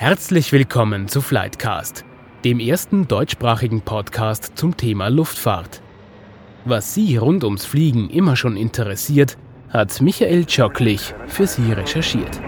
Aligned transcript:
Herzlich 0.00 0.52
willkommen 0.52 1.08
zu 1.08 1.20
Flightcast, 1.20 2.04
dem 2.44 2.60
ersten 2.60 3.08
deutschsprachigen 3.08 3.80
Podcast 3.80 4.52
zum 4.54 4.76
Thema 4.76 5.08
Luftfahrt. 5.08 5.82
Was 6.64 6.94
Sie 6.94 7.16
rund 7.16 7.42
ums 7.42 7.64
Fliegen 7.64 8.08
immer 8.08 8.36
schon 8.36 8.56
interessiert, 8.56 9.36
hat 9.70 10.00
Michael 10.00 10.44
Tschocklich 10.44 11.16
für 11.26 11.48
Sie 11.48 11.72
recherchiert. 11.72 12.40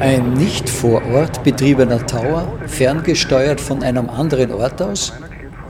Ein 0.00 0.32
nicht 0.32 0.68
vor 0.68 1.06
Ort 1.12 1.44
betriebener 1.44 2.04
Tower, 2.04 2.58
ferngesteuert 2.66 3.60
von 3.60 3.84
einem 3.84 4.10
anderen 4.10 4.50
Ort 4.50 4.82
aus? 4.82 5.12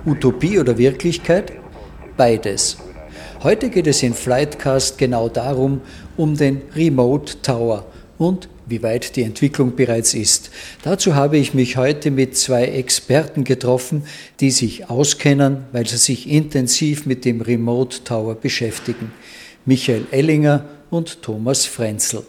Utopie 0.06 0.58
oder 0.58 0.78
Wirklichkeit? 0.78 1.52
Beides. 2.18 2.77
Heute 3.42 3.70
geht 3.70 3.86
es 3.86 4.02
in 4.02 4.12
Flightcast 4.12 4.98
genau 4.98 5.30
darum, 5.30 5.80
um 6.16 6.36
den 6.36 6.60
Remote 6.74 7.41
Tower 7.41 7.86
und 8.18 8.48
wie 8.66 8.82
weit 8.82 9.16
die 9.16 9.22
Entwicklung 9.22 9.77
bereits 9.77 10.12
ist. 10.12 10.50
Dazu 10.82 11.14
habe 11.14 11.38
ich 11.38 11.54
mich 11.54 11.77
heute 11.77 12.10
mit 12.10 12.36
zwei 12.36 12.64
Experten 12.64 13.44
getroffen, 13.44 14.02
die 14.41 14.50
sich 14.50 14.91
auskennen, 14.91 15.64
weil 15.72 15.86
sie 15.86 15.96
sich 15.96 16.28
intensiv 16.28 17.06
mit 17.06 17.24
dem 17.24 17.41
Remote 17.41 18.04
Tower 18.04 18.34
beschäftigen. 18.34 19.12
Michael 19.64 20.06
Ellinger 20.10 20.64
und 20.91 21.22
Thomas 21.22 21.64
Frenzel. 21.64 22.24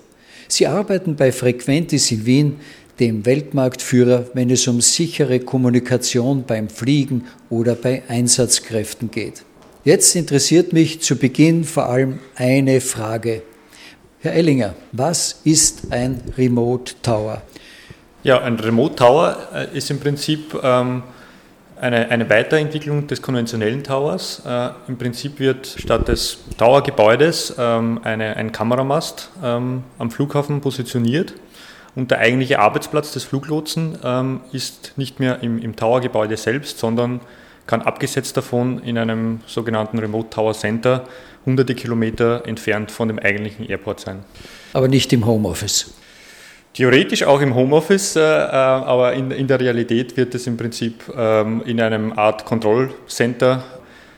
Sie 0.48 0.68
arbeiten 0.68 1.16
bei 1.16 1.32
Frequentis 1.32 2.12
in 2.12 2.26
Wien, 2.26 2.56
dem 3.00 3.26
Weltmarktführer, 3.26 4.28
wenn 4.34 4.50
es 4.50 4.68
um 4.68 4.82
sichere 4.82 5.40
Kommunikation 5.40 6.44
beim 6.46 6.70
Fliegen 6.70 7.26
oder 7.50 7.76
bei 7.76 8.04
Einsatzkräften 8.08 9.10
geht. 9.10 9.44
Jetzt 9.90 10.16
interessiert 10.16 10.72
mich 10.72 11.02
zu 11.02 11.16
Beginn 11.16 11.64
vor 11.64 11.88
allem 11.88 12.20
eine 12.36 12.80
Frage. 12.80 13.42
Herr 14.20 14.34
Ellinger, 14.34 14.76
was 14.92 15.42
ist 15.46 15.92
ein 15.92 16.22
Remote 16.38 16.94
Tower? 17.02 17.42
Ja, 18.22 18.40
ein 18.40 18.60
Remote 18.60 18.96
Tower 18.96 19.36
äh, 19.52 19.76
ist 19.76 19.90
im 19.90 20.00
Prinzip 20.00 20.56
ähm, 20.62 21.02
eine, 21.82 22.08
eine, 22.08 22.30
Weiterentwicklung 22.30 23.08
des 23.08 23.20
konventionellen 23.24 23.84
Towers. 23.84 24.44
Äh, 24.46 24.70
Im 24.90 25.00
Prinzip 25.00 25.40
wird 25.40 25.66
statt 25.66 26.08
des 26.08 26.38
Towergebäudes 26.60 27.56
ähm, 27.58 28.00
eine, 28.04 28.38
ein 28.38 28.52
Kameramast 28.52 29.32
ähm, 29.44 29.82
am 29.98 30.12
Flughafen 30.12 30.62
positioniert 30.62 31.34
und 31.96 32.12
der 32.12 32.20
eigentliche 32.20 32.60
Arbeitsplatz 32.60 33.12
des 33.14 33.24
Fluglotsen 33.24 33.98
ähm, 34.04 34.42
ist 34.52 34.94
nicht 34.98 35.20
mehr 35.20 35.42
im, 35.42 35.58
im 35.58 35.76
Towergebäude 35.76 36.38
selbst, 36.38 36.78
sondern 36.78 37.22
kann 37.70 37.84
abgesetzt 37.84 38.36
davon 38.36 38.82
in 38.82 38.98
einem 38.98 39.42
sogenannten 39.46 40.00
Remote 40.00 40.32
Tower 40.32 40.54
Center 40.54 41.04
hunderte 41.46 41.76
Kilometer 41.76 42.42
entfernt 42.48 42.90
von 42.90 43.08
dem 43.08 43.20
eigentlichen 43.20 43.70
Airport 43.70 44.00
sein. 44.00 44.24
Aber 44.74 44.88
nicht 44.88 45.14
im 45.14 45.28
Homeoffice. 45.28 45.94
Theoretisch 46.74 47.22
auch 47.22 47.42
im 47.42 47.54
Homeoffice, 47.54 48.16
äh, 48.16 48.22
äh, 48.22 48.24
aber 48.24 49.14
in, 49.14 49.30
in, 49.30 49.46
der 49.46 49.60
Realität 49.60 50.18
wird 50.18 50.34
es 50.34 50.48
im 50.48 50.58
Prinzip 50.58 51.04
ähm, 51.16 51.62
in 51.64 51.80
einem 51.80 52.18
Art 52.18 52.44
Kontrollcenter 52.44 53.64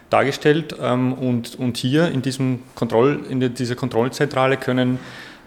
dargestellt. 0.10 0.74
Ähm, 0.82 1.12
und, 1.12 1.60
und 1.60 1.76
hier 1.76 2.08
in, 2.10 2.22
diesem 2.22 2.60
Kontroll, 2.76 3.20
in 3.30 3.54
dieser 3.54 3.76
Kontrollzentrale 3.76 4.56
können 4.56 4.98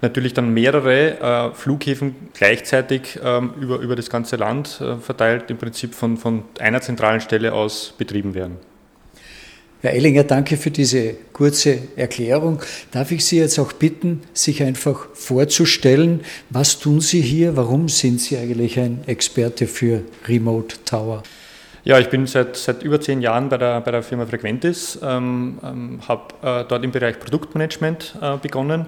natürlich 0.05 0.34
dann 0.34 0.55
mehrere 0.55 1.50
äh, 1.50 1.55
Flughäfen 1.55 2.14
gleichzeitig 2.34 3.19
ähm, 3.24 3.55
über, 3.60 3.78
über 3.78 3.97
das 3.97 4.08
ganze 4.08 4.36
Land 4.36 4.80
äh, 4.80 4.96
verteilt 4.96 5.50
im 5.50 5.56
Prinzip 5.56 5.94
von, 5.94 6.16
von 6.16 6.44
einer 6.61 6.80
zentralen 6.80 7.20
Stelle 7.20 7.52
aus 7.52 7.94
betrieben 7.98 8.34
werden. 8.34 8.58
Herr 9.80 9.92
Ellinger, 9.92 10.24
danke 10.24 10.56
für 10.56 10.70
diese 10.70 11.14
kurze 11.33 11.78
Erklärung. 11.96 12.61
Darf 12.91 13.11
ich 13.11 13.24
Sie 13.24 13.38
jetzt 13.38 13.58
auch 13.58 13.72
bitten, 13.72 14.23
sich 14.33 14.62
einfach 14.62 15.08
vorzustellen, 15.12 16.20
was 16.48 16.79
tun 16.79 17.00
Sie 17.00 17.20
hier? 17.20 17.56
Warum 17.56 17.89
sind 17.89 18.20
Sie 18.20 18.39
eigentlich 18.39 18.79
ein 18.79 19.02
Experte 19.06 19.67
für 19.67 20.02
Remote 20.27 20.77
Tower? 20.86 21.23
Ja, 21.84 21.98
ich 21.98 22.08
bin 22.08 22.27
seit, 22.27 22.56
seit 22.56 22.83
über 22.83 22.98
zehn 22.98 23.20
Jahren 23.20 23.50
bei 23.50 23.58
der, 23.58 23.83
bei 23.83 23.90
der 23.90 24.02
Firma 24.02 24.24
Frequentis, 24.24 24.98
ähm, 25.02 25.58
ähm, 25.62 26.00
habe 26.08 26.34
äh, 26.42 26.64
dort 26.67 26.83
im 26.83 26.90
Bereich 26.90 27.18
Produktmanagement 27.18 28.14
äh, 28.23 28.39
begonnen 28.39 28.86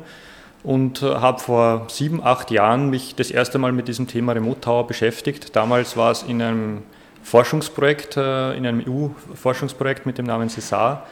und 0.67 1.01
äh, 1.01 1.07
habe 1.07 1.39
vor 1.39 1.87
sieben, 1.89 2.21
acht 2.23 2.51
Jahren 2.51 2.91
mich 2.91 3.15
das 3.15 3.31
erste 3.31 3.57
Mal 3.57 3.71
mit 3.71 3.87
diesem 3.87 4.09
Thema 4.09 4.33
Remote 4.33 4.61
Tower 4.61 4.87
beschäftigt. 4.89 5.55
Damals 5.55 5.97
war 5.97 6.11
es 6.11 6.25
in 6.25 6.43
einem 6.43 6.83
Forschungsprojekt, 7.23 8.17
äh, 8.17 8.57
in 8.57 8.67
einem 8.67 8.83
EU-Forschungsprojekt 8.85 10.07
mit 10.07 10.19
dem 10.19 10.27
Namen 10.27 10.49
CESAR. 10.49 11.07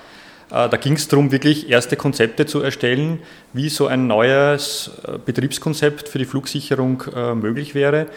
Äh, 0.51 0.69
da 0.69 0.77
ging 0.77 0.95
es 0.95 1.07
darum, 1.07 1.31
wirklich 1.31 1.71
erste 1.71 1.95
Konzepte 1.95 2.47
zu 2.47 2.63
erstellen, 2.63 3.21
wie 3.53 3.69
so 3.69 3.87
ein 3.87 4.09
neues 4.09 4.91
Betriebskonzept 5.25 6.09
für 6.09 6.19
die 6.19 6.25
Flugsicherung 6.25 7.05
möglich 7.37 7.77
wäre. 7.77 8.09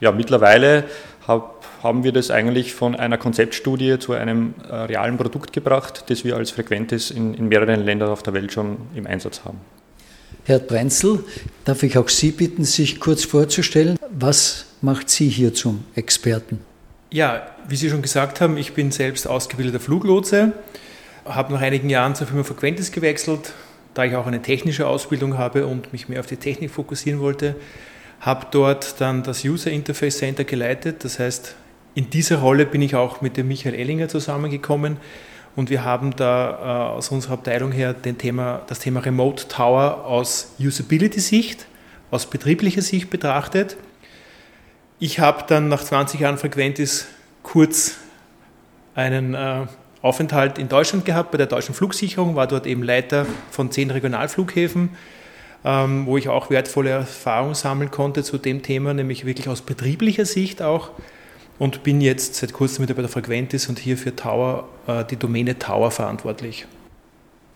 Ja, 0.00 0.10
mittlerweile 0.10 0.84
hab, 1.28 1.64
haben 1.84 2.02
wir 2.02 2.10
das 2.10 2.32
eigentlich 2.32 2.74
von 2.74 2.96
einer 2.96 3.16
Konzeptstudie 3.16 4.00
zu 4.00 4.14
einem 4.14 4.54
realen 4.68 5.18
Produkt 5.18 5.52
gebracht, 5.52 6.04
das 6.08 6.24
wir 6.24 6.36
als 6.36 6.50
Frequentes 6.50 7.12
in, 7.12 7.34
in 7.34 7.48
mehreren 7.48 7.84
Ländern 7.84 8.08
auf 8.08 8.24
der 8.24 8.34
Welt 8.34 8.52
schon 8.52 8.78
im 8.94 9.06
Einsatz 9.06 9.42
haben. 9.44 9.60
Herr 10.44 10.58
Brenzel, 10.58 11.22
darf 11.64 11.82
ich 11.82 11.98
auch 11.98 12.08
Sie 12.08 12.30
bitten, 12.30 12.64
sich 12.64 12.98
kurz 12.98 13.24
vorzustellen? 13.24 13.98
Was 14.10 14.66
macht 14.80 15.10
Sie 15.10 15.28
hier 15.28 15.52
zum 15.52 15.84
Experten? 15.94 16.60
Ja, 17.10 17.46
wie 17.68 17.76
Sie 17.76 17.90
schon 17.90 18.02
gesagt 18.02 18.40
haben, 18.40 18.56
ich 18.56 18.72
bin 18.72 18.90
selbst 18.90 19.26
ausgebildeter 19.26 19.80
Fluglotse, 19.80 20.52
habe 21.26 21.52
nach 21.52 21.60
einigen 21.60 21.90
Jahren 21.90 22.14
zur 22.14 22.26
Firma 22.26 22.42
Frequentis 22.42 22.90
gewechselt, 22.90 23.52
da 23.94 24.04
ich 24.04 24.16
auch 24.16 24.26
eine 24.26 24.40
technische 24.40 24.86
Ausbildung 24.86 25.36
habe 25.36 25.66
und 25.66 25.92
mich 25.92 26.08
mehr 26.08 26.20
auf 26.20 26.26
die 26.26 26.36
Technik 26.36 26.70
fokussieren 26.70 27.20
wollte. 27.20 27.54
Habe 28.20 28.46
dort 28.50 29.00
dann 29.00 29.22
das 29.22 29.44
User 29.44 29.70
Interface 29.70 30.18
Center 30.18 30.44
geleitet, 30.44 31.04
das 31.04 31.18
heißt, 31.18 31.54
in 31.94 32.08
dieser 32.08 32.38
Rolle 32.38 32.66
bin 32.66 32.82
ich 32.82 32.94
auch 32.94 33.20
mit 33.20 33.36
dem 33.36 33.48
Michael 33.48 33.74
Ellinger 33.74 34.08
zusammengekommen, 34.08 34.96
und 35.56 35.70
wir 35.70 35.84
haben 35.84 36.14
da 36.16 36.50
äh, 36.50 36.96
aus 36.96 37.08
unserer 37.10 37.34
Abteilung 37.34 37.72
her 37.72 37.92
den 37.92 38.18
Thema, 38.18 38.62
das 38.66 38.78
Thema 38.78 39.00
Remote 39.00 39.48
Tower 39.48 40.04
aus 40.04 40.54
Usability-Sicht, 40.58 41.66
aus 42.10 42.26
betrieblicher 42.26 42.82
Sicht 42.82 43.10
betrachtet. 43.10 43.76
Ich 44.98 45.18
habe 45.18 45.44
dann 45.46 45.68
nach 45.68 45.82
20 45.82 46.20
Jahren 46.20 46.38
Frequentis 46.38 47.08
kurz 47.42 47.96
einen 48.94 49.34
äh, 49.34 49.66
Aufenthalt 50.02 50.58
in 50.58 50.68
Deutschland 50.68 51.04
gehabt 51.04 51.30
bei 51.30 51.38
der 51.38 51.46
deutschen 51.46 51.74
Flugsicherung, 51.74 52.36
war 52.36 52.46
dort 52.46 52.66
eben 52.66 52.82
Leiter 52.82 53.26
von 53.50 53.70
zehn 53.70 53.90
Regionalflughäfen, 53.90 54.90
ähm, 55.64 56.06
wo 56.06 56.16
ich 56.16 56.28
auch 56.28 56.48
wertvolle 56.48 56.90
Erfahrungen 56.90 57.54
sammeln 57.54 57.90
konnte 57.90 58.22
zu 58.22 58.38
dem 58.38 58.62
Thema, 58.62 58.94
nämlich 58.94 59.26
wirklich 59.26 59.48
aus 59.48 59.62
betrieblicher 59.62 60.24
Sicht 60.24 60.62
auch 60.62 60.90
und 61.60 61.82
bin 61.82 62.00
jetzt 62.00 62.36
seit 62.36 62.52
kurzem 62.54 62.82
wieder 62.82 62.94
bei 62.94 63.02
der 63.02 63.10
Frequentis 63.10 63.68
und 63.68 63.78
hier 63.78 63.96
für 63.96 64.16
Tower, 64.16 64.68
äh, 64.88 65.04
die 65.04 65.16
Domäne 65.16 65.58
Tower 65.58 65.92
verantwortlich. 65.92 66.66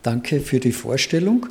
Danke 0.02 0.40
für 0.40 0.60
die 0.60 0.72
Vorstellung. 0.72 1.46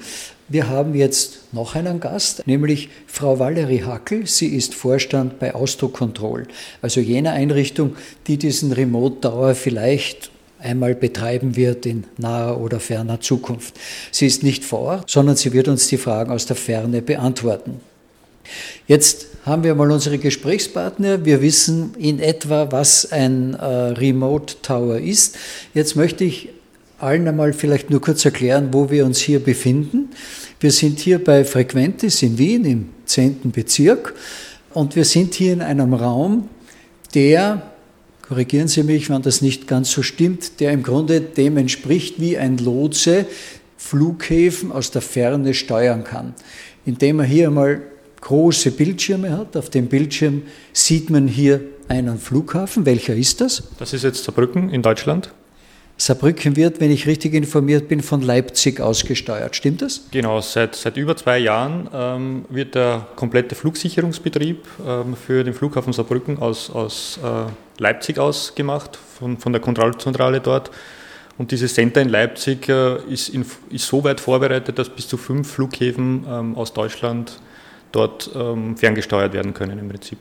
Wir 0.47 0.69
haben 0.69 0.94
jetzt 0.94 1.52
noch 1.52 1.74
einen 1.74 2.00
Gast, 2.00 2.46
nämlich 2.46 2.90
Frau 3.08 3.40
Valerie 3.40 3.84
Hackel. 3.84 4.28
Sie 4.28 4.56
ist 4.56 4.75
Vorstand 4.75 5.40
bei 5.40 5.56
Austro 5.56 5.88
Control, 5.88 6.46
also 6.81 7.02
jener 7.02 7.31
Einrichtung, 7.31 7.96
die 8.28 8.38
diesen 8.38 8.72
Remote 8.72 9.22
Tower 9.22 9.56
vielleicht 9.56 10.30
einmal 10.59 10.94
betreiben 10.94 11.56
wird 11.56 11.88
in 11.88 12.03
naher 12.18 12.62
oder 12.62 12.80
ferner 12.80 13.20
Zukunft. 13.20 13.80
Sie 14.12 14.28
ist 14.28 14.44
nicht 14.44 14.64
vor 14.64 14.80
Ort, 14.80 15.09
sondern 15.09 15.35
sie 15.35 15.53
wird 15.53 15.68
uns 15.68 15.88
die 15.88 15.97
Fragen 15.97 16.31
aus 16.31 16.46
der 16.46 16.56
Ferne 16.56 17.02
beantworten. 17.02 17.81
Jetzt 18.88 19.28
haben 19.46 19.64
wir 19.64 19.76
mal 19.76 19.92
unsere 19.92 20.18
Gesprächspartner. 20.18 21.26
Wir 21.26 21.42
wissen 21.42 21.96
in 21.98 22.20
etwa, 22.20 22.72
was 22.72 23.12
ein 23.12 23.54
äh, 23.56 23.66
Remote 23.66 24.56
Tower 24.62 24.97
ist. 24.97 25.38
Jetzt 25.73 25.96
möchte 25.96 26.23
ich 26.23 26.50
allen 27.00 27.28
einmal 27.28 27.52
vielleicht 27.53 27.90
nur 27.90 28.00
kurz 28.00 28.23
erklären, 28.23 28.70
wo 28.72 28.90
wir 28.90 29.06
uns 29.06 29.20
hier 29.20 29.40
befinden. 29.40 30.09
Wir 30.59 30.72
sind 30.72 31.00
hier 31.00 31.22
bei 31.22 31.44
Frequentis 31.44 32.23
in 32.23 32.38
Wien 32.38 32.64
im 32.66 32.90
10. 33.06 33.52
Bezirk 33.52 34.14
und 34.73 34.96
wir 34.96 35.03
sind 35.03 35.34
hier 35.34 35.53
in 35.53 35.62
einem 35.62 35.94
Raum, 35.94 36.47
der, 37.14 37.62
korrigieren 38.22 38.70
Sie 38.70 38.84
mich, 38.84 39.09
wenn 39.09 39.22
das 39.22 39.41
nicht 39.41 39.67
ganz 39.67 39.91
so 39.91 40.02
stimmt, 40.02 40.62
der 40.62 40.72
im 40.72 40.84
Grunde 40.84 41.20
dem 41.20 41.58
entspricht, 41.58 42.22
wie 42.22 42.38
ein 42.38 42.58
Lotse 42.58 43.26
Flughäfen 43.78 44.72
aus 44.72 44.91
der 44.91 45.02
Ferne 45.02 45.53
steuern 45.53 46.06
kann, 46.06 46.34
indem 46.85 47.20
er 47.20 47.26
hier 47.26 47.47
einmal 47.47 47.82
große 48.23 48.72
Bildschirme 48.72 49.37
hat. 49.37 49.58
Auf 49.58 49.70
dem 49.70 49.87
Bildschirm 49.87 50.43
sieht 50.72 51.09
man 51.09 51.28
hier 51.28 51.61
einen 51.90 52.17
Flughafen. 52.17 52.85
Welcher 52.85 53.16
ist 53.16 53.41
das? 53.41 53.64
Das 53.79 53.93
ist 53.93 54.03
jetzt 54.03 54.23
Saarbrücken 54.23 54.70
in 54.70 54.81
Deutschland. 54.81 55.34
Saarbrücken 55.97 56.55
wird, 56.55 56.79
wenn 56.79 56.90
ich 56.90 57.05
richtig 57.05 57.34
informiert 57.34 57.87
bin, 57.87 58.02
von 58.02 58.22
Leipzig 58.22 58.79
ausgesteuert. 58.79 59.55
Stimmt 59.55 59.81
das? 59.81 60.05
Genau, 60.11 60.40
seit, 60.41 60.75
seit 60.75 60.97
über 60.97 61.16
zwei 61.17 61.37
Jahren 61.37 61.90
ähm, 61.93 62.46
wird 62.49 62.75
der 62.75 63.08
komplette 63.16 63.55
Flugsicherungsbetrieb 63.55 64.66
ähm, 64.87 65.16
für 65.16 65.43
den 65.43 65.53
Flughafen 65.53 65.93
Saarbrücken 65.93 66.40
aus, 66.40 66.69
aus 66.69 67.19
äh, 67.23 67.81
Leipzig 67.81 68.17
aus 68.19 68.55
gemacht, 68.55 68.97
von, 69.19 69.37
von 69.37 69.52
der 69.52 69.61
Kontrollzentrale 69.61 70.40
dort. 70.40 70.72
Und 71.37 71.52
dieses 71.52 71.73
Center 71.73 72.02
in 72.02 72.09
Leipzig 72.09 72.69
äh, 72.69 72.97
ist, 73.11 73.29
in, 73.29 73.46
ist 73.69 73.85
so 73.85 74.03
weit 74.03 74.22
vorbereitet, 74.22 74.79
dass 74.79 74.90
bis 74.90 75.08
zu 75.08 75.17
fünf 75.17 75.52
Flughäfen 75.52 76.26
ähm, 76.28 76.55
aus 76.55 76.73
Deutschland 76.73 77.37
dort 77.93 78.29
ähm, 78.35 78.75
ferngesteuert 78.75 79.34
werden 79.34 79.53
können 79.53 79.79
im 79.79 79.87
Prinzip. 79.87 80.17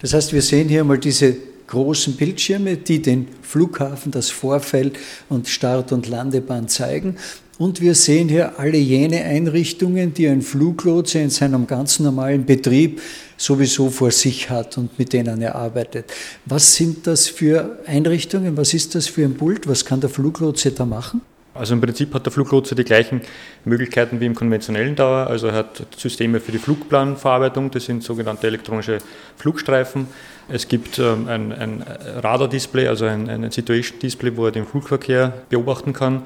Das 0.00 0.12
heißt, 0.12 0.34
wir 0.34 0.42
sehen 0.42 0.68
hier 0.68 0.84
mal 0.84 0.98
diese 0.98 1.36
großen 1.66 2.16
Bildschirme, 2.16 2.76
die 2.76 3.00
den 3.00 3.28
Flughafen, 3.42 4.12
das 4.12 4.28
Vorfeld 4.28 4.98
und 5.28 5.48
Start- 5.48 5.92
und 5.92 6.08
Landebahn 6.08 6.68
zeigen. 6.68 7.16
Und 7.58 7.80
wir 7.80 7.94
sehen 7.94 8.28
hier 8.28 8.58
alle 8.58 8.78
jene 8.78 9.22
Einrichtungen, 9.22 10.14
die 10.14 10.26
ein 10.28 10.42
Fluglotse 10.42 11.18
in 11.18 11.30
seinem 11.30 11.66
ganz 11.66 12.00
normalen 12.00 12.46
Betrieb 12.46 13.00
sowieso 13.36 13.90
vor 13.90 14.10
sich 14.10 14.48
hat 14.48 14.78
und 14.78 14.98
mit 14.98 15.12
denen 15.12 15.42
er 15.42 15.54
arbeitet. 15.54 16.06
Was 16.46 16.74
sind 16.74 17.06
das 17.06 17.28
für 17.28 17.78
Einrichtungen? 17.86 18.56
Was 18.56 18.74
ist 18.74 18.94
das 18.94 19.08
für 19.08 19.24
ein 19.24 19.34
Pult? 19.34 19.68
Was 19.68 19.84
kann 19.84 20.00
der 20.00 20.10
Fluglotse 20.10 20.72
da 20.72 20.86
machen? 20.86 21.20
Also 21.60 21.74
im 21.74 21.80
Prinzip 21.82 22.14
hat 22.14 22.24
der 22.24 22.32
Fluglotse 22.32 22.74
die 22.74 22.84
gleichen 22.84 23.20
Möglichkeiten 23.66 24.18
wie 24.18 24.24
im 24.24 24.34
konventionellen 24.34 24.96
Tower. 24.96 25.26
Also 25.28 25.48
er 25.48 25.54
hat 25.56 25.82
Systeme 25.94 26.40
für 26.40 26.52
die 26.52 26.58
Flugplanverarbeitung, 26.58 27.70
das 27.70 27.84
sind 27.84 28.02
sogenannte 28.02 28.46
elektronische 28.46 28.98
Flugstreifen. 29.36 30.06
Es 30.48 30.68
gibt 30.68 30.98
ähm, 30.98 31.28
ein, 31.28 31.52
ein 31.52 31.84
Radar-Display, 32.16 32.88
also 32.88 33.04
ein, 33.04 33.28
ein 33.28 33.50
Situation-Display, 33.50 34.36
wo 34.38 34.46
er 34.46 34.52
den 34.52 34.64
Flugverkehr 34.64 35.34
beobachten 35.50 35.92
kann. 35.92 36.22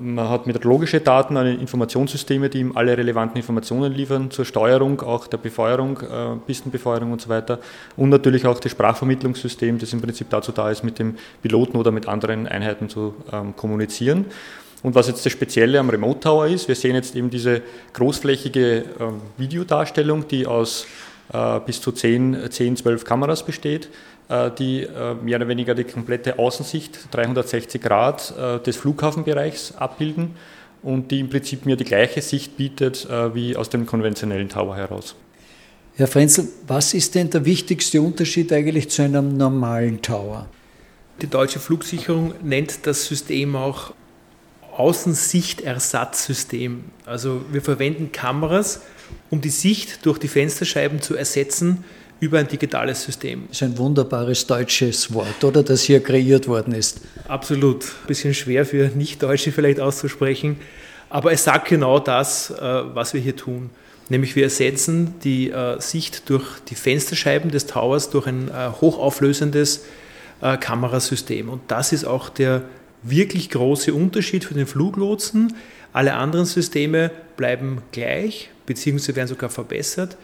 Man 0.00 0.28
hat 0.30 0.46
meteorologische 0.46 1.00
Daten, 1.00 1.36
Informationssysteme, 1.36 2.48
die 2.48 2.60
ihm 2.60 2.76
alle 2.76 2.96
relevanten 2.96 3.36
Informationen 3.36 3.92
liefern 3.92 4.30
zur 4.30 4.46
Steuerung, 4.46 5.02
auch 5.02 5.26
der 5.26 5.38
Befeuerung, 5.38 6.00
äh, 6.00 6.36
Pistenbefeuerung 6.46 7.12
und 7.12 7.20
so 7.20 7.28
weiter. 7.28 7.58
Und 7.96 8.08
natürlich 8.08 8.46
auch 8.46 8.58
das 8.58 8.72
Sprachvermittlungssystem, 8.72 9.78
das 9.78 9.92
im 9.92 10.00
Prinzip 10.00 10.30
dazu 10.30 10.52
da 10.52 10.70
ist, 10.70 10.82
mit 10.82 10.98
dem 10.98 11.16
Piloten 11.42 11.76
oder 11.76 11.90
mit 11.90 12.08
anderen 12.08 12.46
Einheiten 12.46 12.88
zu 12.88 13.14
ähm, 13.32 13.54
kommunizieren. 13.54 14.26
Und 14.82 14.94
was 14.94 15.08
jetzt 15.08 15.24
das 15.24 15.32
Spezielle 15.32 15.80
am 15.80 15.90
Remote 15.90 16.20
Tower 16.20 16.46
ist, 16.46 16.68
wir 16.68 16.74
sehen 16.74 16.94
jetzt 16.94 17.16
eben 17.16 17.30
diese 17.30 17.62
großflächige 17.94 18.78
äh, 18.78 18.84
Videodarstellung, 19.36 20.28
die 20.28 20.46
aus 20.46 20.86
äh, 21.32 21.60
bis 21.60 21.80
zu 21.80 21.92
10, 21.92 22.50
10, 22.50 22.76
12 22.76 23.04
Kameras 23.04 23.44
besteht, 23.44 23.88
äh, 24.28 24.50
die 24.56 24.82
äh, 24.82 25.14
mehr 25.14 25.36
oder 25.36 25.48
weniger 25.48 25.74
die 25.74 25.84
komplette 25.84 26.38
Außensicht 26.38 27.12
360 27.12 27.82
Grad 27.82 28.34
äh, 28.38 28.60
des 28.60 28.76
Flughafenbereichs 28.76 29.74
abbilden 29.76 30.36
und 30.82 31.10
die 31.10 31.20
im 31.20 31.28
Prinzip 31.28 31.66
mir 31.66 31.76
die 31.76 31.84
gleiche 31.84 32.22
Sicht 32.22 32.56
bietet 32.56 33.04
äh, 33.10 33.34
wie 33.34 33.56
aus 33.56 33.68
dem 33.70 33.84
konventionellen 33.84 34.48
Tower 34.48 34.76
heraus. 34.76 35.16
Herr 35.96 36.06
Frenzel, 36.06 36.46
was 36.68 36.94
ist 36.94 37.16
denn 37.16 37.28
der 37.30 37.44
wichtigste 37.44 38.00
Unterschied 38.00 38.52
eigentlich 38.52 38.88
zu 38.88 39.02
einem 39.02 39.36
normalen 39.36 40.00
Tower? 40.00 40.46
Die 41.20 41.26
deutsche 41.26 41.58
Flugsicherung 41.58 42.34
nennt 42.44 42.86
das 42.86 43.06
System 43.06 43.56
auch 43.56 43.92
Außensichtersatzzsystem. 44.78 46.84
Also 47.04 47.42
wir 47.50 47.62
verwenden 47.62 48.12
Kameras, 48.12 48.82
um 49.28 49.40
die 49.40 49.50
Sicht 49.50 50.06
durch 50.06 50.18
die 50.18 50.28
Fensterscheiben 50.28 51.02
zu 51.02 51.16
ersetzen 51.16 51.82
über 52.20 52.38
ein 52.38 52.48
digitales 52.48 53.02
System. 53.02 53.44
Das 53.48 53.58
ist 53.58 53.62
ein 53.62 53.78
wunderbares 53.78 54.46
deutsches 54.46 55.12
Wort, 55.12 55.44
oder 55.44 55.62
das 55.62 55.82
hier 55.82 56.02
kreiert 56.02 56.48
worden 56.48 56.74
ist. 56.74 57.00
Absolut. 57.26 57.84
Ein 57.84 58.06
bisschen 58.06 58.34
schwer 58.34 58.66
für 58.66 58.88
Nicht-Deutsche 58.88 59.52
vielleicht 59.52 59.80
auszusprechen, 59.80 60.56
aber 61.10 61.32
es 61.32 61.44
sagt 61.44 61.68
genau 61.68 61.98
das, 61.98 62.50
äh, 62.50 62.54
was 62.60 63.14
wir 63.14 63.20
hier 63.20 63.36
tun. 63.36 63.70
Nämlich 64.10 64.36
wir 64.36 64.44
ersetzen 64.44 65.14
die 65.22 65.50
äh, 65.50 65.80
Sicht 65.80 66.30
durch 66.30 66.46
die 66.68 66.74
Fensterscheiben 66.74 67.50
des 67.50 67.66
Towers 67.66 68.10
durch 68.10 68.26
ein 68.26 68.48
äh, 68.48 68.70
hochauflösendes 68.80 69.84
Kamerasystem. 70.40 71.48
Und 71.48 71.62
das 71.66 71.92
ist 71.92 72.04
auch 72.04 72.28
der 72.28 72.62
wirklich 73.02 73.50
große 73.50 73.94
Unterschied 73.94 74.44
für 74.44 74.54
den 74.54 74.66
Fluglotsen. 74.66 75.54
Alle 75.92 76.14
anderen 76.14 76.46
Systeme 76.46 77.10
bleiben 77.36 77.82
gleich, 77.92 78.50
beziehungsweise 78.66 79.16
werden 79.16 79.28
sogar 79.28 79.50
verbessert, 79.50 80.16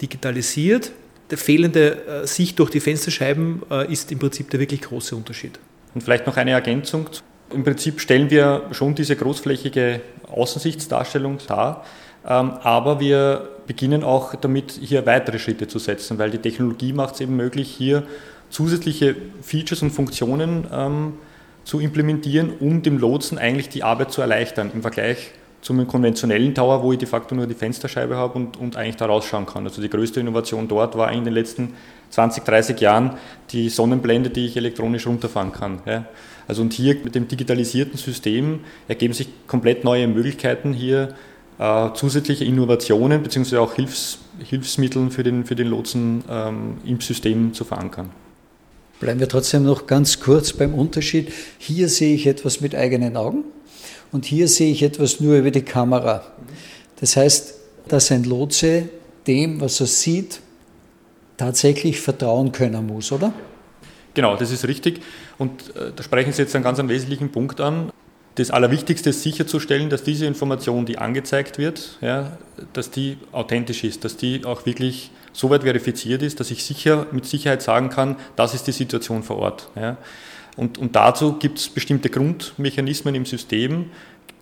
digitalisiert. 0.00 0.92
Der 1.30 1.38
fehlende 1.38 2.06
äh, 2.06 2.26
Sicht 2.26 2.58
durch 2.58 2.70
die 2.70 2.80
Fensterscheiben 2.80 3.62
äh, 3.70 3.92
ist 3.92 4.10
im 4.10 4.18
Prinzip 4.18 4.50
der 4.50 4.60
wirklich 4.60 4.80
große 4.80 5.14
Unterschied. 5.14 5.58
Und 5.94 6.02
vielleicht 6.02 6.26
noch 6.26 6.36
eine 6.36 6.52
Ergänzung. 6.52 7.08
Im 7.52 7.64
Prinzip 7.64 8.00
stellen 8.00 8.30
wir 8.30 8.68
schon 8.72 8.94
diese 8.94 9.16
großflächige 9.16 10.00
Außensichtsdarstellung 10.28 11.38
dar, 11.46 11.84
ähm, 12.26 12.52
aber 12.62 13.00
wir 13.00 13.48
beginnen 13.66 14.04
auch 14.04 14.34
damit, 14.34 14.72
hier 14.72 15.06
weitere 15.06 15.38
Schritte 15.38 15.68
zu 15.68 15.78
setzen, 15.78 16.18
weil 16.18 16.30
die 16.30 16.38
Technologie 16.38 16.92
macht 16.92 17.14
es 17.14 17.20
eben 17.20 17.36
möglich, 17.36 17.68
hier 17.70 18.04
zusätzliche 18.50 19.14
Features 19.42 19.82
und 19.82 19.90
Funktionen 19.90 20.66
ähm, 20.72 21.14
zu 21.68 21.80
implementieren, 21.80 22.50
um 22.60 22.80
dem 22.80 22.96
Lotsen 22.96 23.36
eigentlich 23.36 23.68
die 23.68 23.82
Arbeit 23.82 24.10
zu 24.10 24.22
erleichtern 24.22 24.70
im 24.72 24.80
Vergleich 24.80 25.32
zum 25.60 25.86
konventionellen 25.86 26.54
Tower, 26.54 26.82
wo 26.82 26.92
ich 26.92 26.98
de 26.98 27.06
facto 27.06 27.34
nur 27.34 27.46
die 27.46 27.52
Fensterscheibe 27.52 28.16
habe 28.16 28.38
und, 28.38 28.56
und 28.56 28.76
eigentlich 28.76 28.96
da 28.96 29.04
rausschauen 29.04 29.44
kann. 29.44 29.64
Also 29.66 29.82
die 29.82 29.90
größte 29.90 30.18
Innovation 30.18 30.66
dort 30.66 30.96
war 30.96 31.12
in 31.12 31.24
den 31.24 31.34
letzten 31.34 31.74
20, 32.08 32.42
30 32.44 32.80
Jahren 32.80 33.18
die 33.50 33.68
Sonnenblende, 33.68 34.30
die 34.30 34.46
ich 34.46 34.56
elektronisch 34.56 35.06
runterfahren 35.06 35.52
kann. 35.52 35.80
Ja. 35.84 36.06
Also 36.46 36.62
und 36.62 36.72
hier 36.72 36.96
mit 37.04 37.14
dem 37.14 37.28
digitalisierten 37.28 37.98
System 37.98 38.60
ergeben 38.88 39.12
sich 39.12 39.28
komplett 39.46 39.84
neue 39.84 40.08
Möglichkeiten, 40.08 40.72
hier 40.72 41.16
äh, 41.58 41.92
zusätzliche 41.92 42.46
Innovationen 42.46 43.22
bzw. 43.22 43.58
auch 43.58 43.74
Hilfs, 43.74 44.20
Hilfsmittel 44.42 45.10
für 45.10 45.22
den, 45.22 45.44
für 45.44 45.54
den 45.54 45.66
Lotsen 45.66 46.24
ähm, 46.30 46.78
im 46.86 46.98
System 47.02 47.52
zu 47.52 47.66
verankern. 47.66 48.08
Bleiben 49.00 49.20
wir 49.20 49.28
trotzdem 49.28 49.64
noch 49.64 49.86
ganz 49.86 50.20
kurz 50.20 50.52
beim 50.52 50.74
Unterschied. 50.74 51.32
Hier 51.58 51.88
sehe 51.88 52.14
ich 52.14 52.26
etwas 52.26 52.60
mit 52.60 52.74
eigenen 52.74 53.16
Augen 53.16 53.44
und 54.10 54.24
hier 54.24 54.48
sehe 54.48 54.72
ich 54.72 54.82
etwas 54.82 55.20
nur 55.20 55.36
über 55.36 55.50
die 55.50 55.62
Kamera. 55.62 56.24
Das 57.00 57.16
heißt, 57.16 57.54
dass 57.86 58.10
ein 58.10 58.24
Lotse 58.24 58.88
dem, 59.26 59.60
was 59.60 59.80
er 59.80 59.86
sieht, 59.86 60.40
tatsächlich 61.36 62.00
vertrauen 62.00 62.50
können 62.50 62.86
muss, 62.86 63.12
oder? 63.12 63.32
Genau, 64.14 64.36
das 64.36 64.50
ist 64.50 64.66
richtig. 64.66 65.00
Und 65.38 65.76
äh, 65.76 65.92
da 65.94 66.02
sprechen 66.02 66.32
Sie 66.32 66.42
jetzt 66.42 66.54
einen 66.56 66.64
ganz 66.64 66.80
wesentlichen 66.82 67.30
Punkt 67.30 67.60
an. 67.60 67.92
Das 68.38 68.52
Allerwichtigste 68.52 69.10
ist 69.10 69.24
sicherzustellen, 69.24 69.90
dass 69.90 70.04
diese 70.04 70.24
Information, 70.24 70.86
die 70.86 70.98
angezeigt 70.98 71.58
wird, 71.58 71.98
ja, 72.00 72.38
dass 72.72 72.92
die 72.92 73.16
authentisch 73.32 73.82
ist, 73.82 74.04
dass 74.04 74.16
die 74.16 74.44
auch 74.44 74.64
wirklich 74.64 75.10
so 75.32 75.50
weit 75.50 75.64
verifiziert 75.64 76.22
ist, 76.22 76.38
dass 76.38 76.52
ich 76.52 76.62
sicher 76.62 77.08
mit 77.10 77.26
Sicherheit 77.26 77.62
sagen 77.62 77.88
kann, 77.88 78.14
das 78.36 78.54
ist 78.54 78.68
die 78.68 78.72
Situation 78.72 79.24
vor 79.24 79.38
Ort. 79.38 79.68
Ja. 79.74 79.96
Und, 80.56 80.78
und 80.78 80.94
dazu 80.94 81.32
gibt 81.32 81.58
es 81.58 81.68
bestimmte 81.68 82.10
Grundmechanismen 82.10 83.16
im 83.16 83.26
System, 83.26 83.86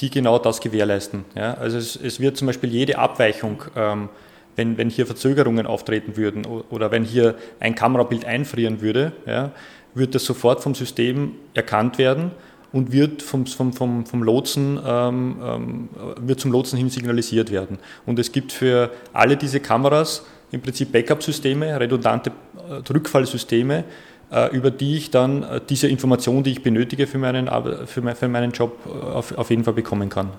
die 0.02 0.10
genau 0.10 0.38
das 0.38 0.60
gewährleisten. 0.60 1.24
Ja, 1.34 1.54
also 1.54 1.78
es, 1.78 1.96
es, 1.96 2.20
wird 2.20 2.36
zum 2.36 2.48
Beispiel 2.48 2.68
jede 2.68 2.98
Abweichung, 2.98 3.62
ähm, 3.74 4.10
wenn, 4.56 4.76
wenn 4.76 4.90
hier 4.90 5.06
Verzögerungen 5.06 5.66
auftreten 5.66 6.18
würden 6.18 6.44
oder 6.44 6.90
wenn 6.90 7.04
hier 7.04 7.36
ein 7.60 7.74
Kamerabild 7.74 8.26
einfrieren 8.26 8.82
würde, 8.82 9.12
ja, 9.24 9.52
wird 9.94 10.14
das 10.14 10.26
sofort 10.26 10.62
vom 10.62 10.74
System 10.74 11.32
erkannt 11.54 11.96
werden 11.96 12.32
und 12.72 12.92
wird 12.92 13.22
vom, 13.22 13.46
vom, 13.46 13.72
vom, 13.72 14.06
vom 14.06 14.22
Lotsen, 14.22 14.78
ähm, 14.84 15.36
ähm, 15.42 15.88
wird 16.20 16.40
zum 16.40 16.52
Lotsen 16.52 16.78
hin 16.78 16.90
signalisiert 16.90 17.50
werden. 17.50 17.78
Und 18.04 18.18
es 18.18 18.32
gibt 18.32 18.52
für 18.52 18.90
alle 19.12 19.36
diese 19.36 19.60
Kameras 19.60 20.24
im 20.52 20.60
Prinzip 20.60 20.92
Backup-Systeme, 20.92 21.78
redundante 21.78 22.30
äh, 22.68 22.92
Rückfallsysteme, 22.92 23.84
äh, 24.30 24.54
über 24.56 24.70
die 24.70 24.96
ich 24.96 25.10
dann 25.10 25.42
äh, 25.42 25.60
diese 25.68 25.88
Information, 25.88 26.42
die 26.42 26.52
ich 26.52 26.62
benötige 26.62 27.06
für 27.06 27.18
meinen, 27.18 27.48
für 27.86 28.28
meinen 28.28 28.52
Job, 28.52 28.78
äh, 28.86 28.90
auf, 28.90 29.36
auf 29.36 29.50
jeden 29.50 29.64
Fall 29.64 29.74
bekommen 29.74 30.08
kann. 30.08 30.30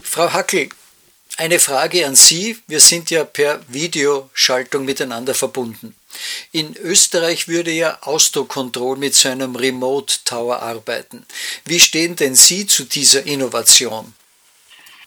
Frau 0.00 0.32
Hackel, 0.32 0.68
eine 1.38 1.60
Frage 1.60 2.04
an 2.06 2.16
Sie. 2.16 2.58
Wir 2.66 2.80
sind 2.80 3.10
ja 3.10 3.24
per 3.24 3.60
Videoschaltung 3.68 4.84
miteinander 4.84 5.34
verbunden. 5.34 5.94
In 6.50 6.76
Österreich 6.76 7.46
würde 7.46 7.70
ja 7.70 7.98
Ausdruckkontroll 8.02 8.98
mit 8.98 9.14
so 9.14 9.28
einem 9.28 9.54
Remote 9.54 10.16
Tower 10.24 10.60
arbeiten. 10.60 11.24
Wie 11.64 11.78
stehen 11.78 12.16
denn 12.16 12.34
Sie 12.34 12.66
zu 12.66 12.84
dieser 12.84 13.24
Innovation? 13.24 14.12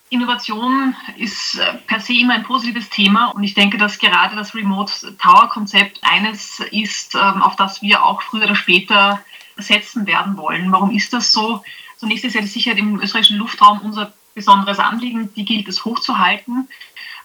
Innovation 0.09 0.95
ist 1.17 1.55
äh, 1.55 1.73
per 1.87 1.99
se 1.99 2.13
immer 2.13 2.33
ein 2.33 2.43
positives 2.43 2.89
Thema 2.89 3.27
und 3.27 3.43
ich 3.43 3.53
denke, 3.53 3.77
dass 3.77 3.97
gerade 3.97 4.35
das 4.35 4.53
Remote 4.53 5.17
Tower 5.17 5.49
Konzept 5.49 5.99
eines 6.01 6.59
ist, 6.71 7.15
ähm, 7.15 7.41
auf 7.41 7.55
das 7.55 7.81
wir 7.81 8.03
auch 8.03 8.21
früher 8.21 8.43
oder 8.43 8.55
später 8.55 9.23
setzen 9.57 10.07
werden 10.07 10.35
wollen. 10.37 10.71
Warum 10.71 10.91
ist 10.91 11.13
das 11.13 11.31
so? 11.31 11.63
Zunächst 11.97 12.25
ist 12.25 12.33
ja 12.33 12.41
die 12.41 12.47
Sicherheit 12.47 12.79
im 12.79 12.99
österreichischen 12.99 13.37
Luftraum 13.37 13.79
unser 13.81 14.13
besonderes 14.33 14.79
Anliegen, 14.79 15.33
die 15.33 15.45
gilt 15.45 15.67
es 15.67 15.85
hochzuhalten. 15.85 16.67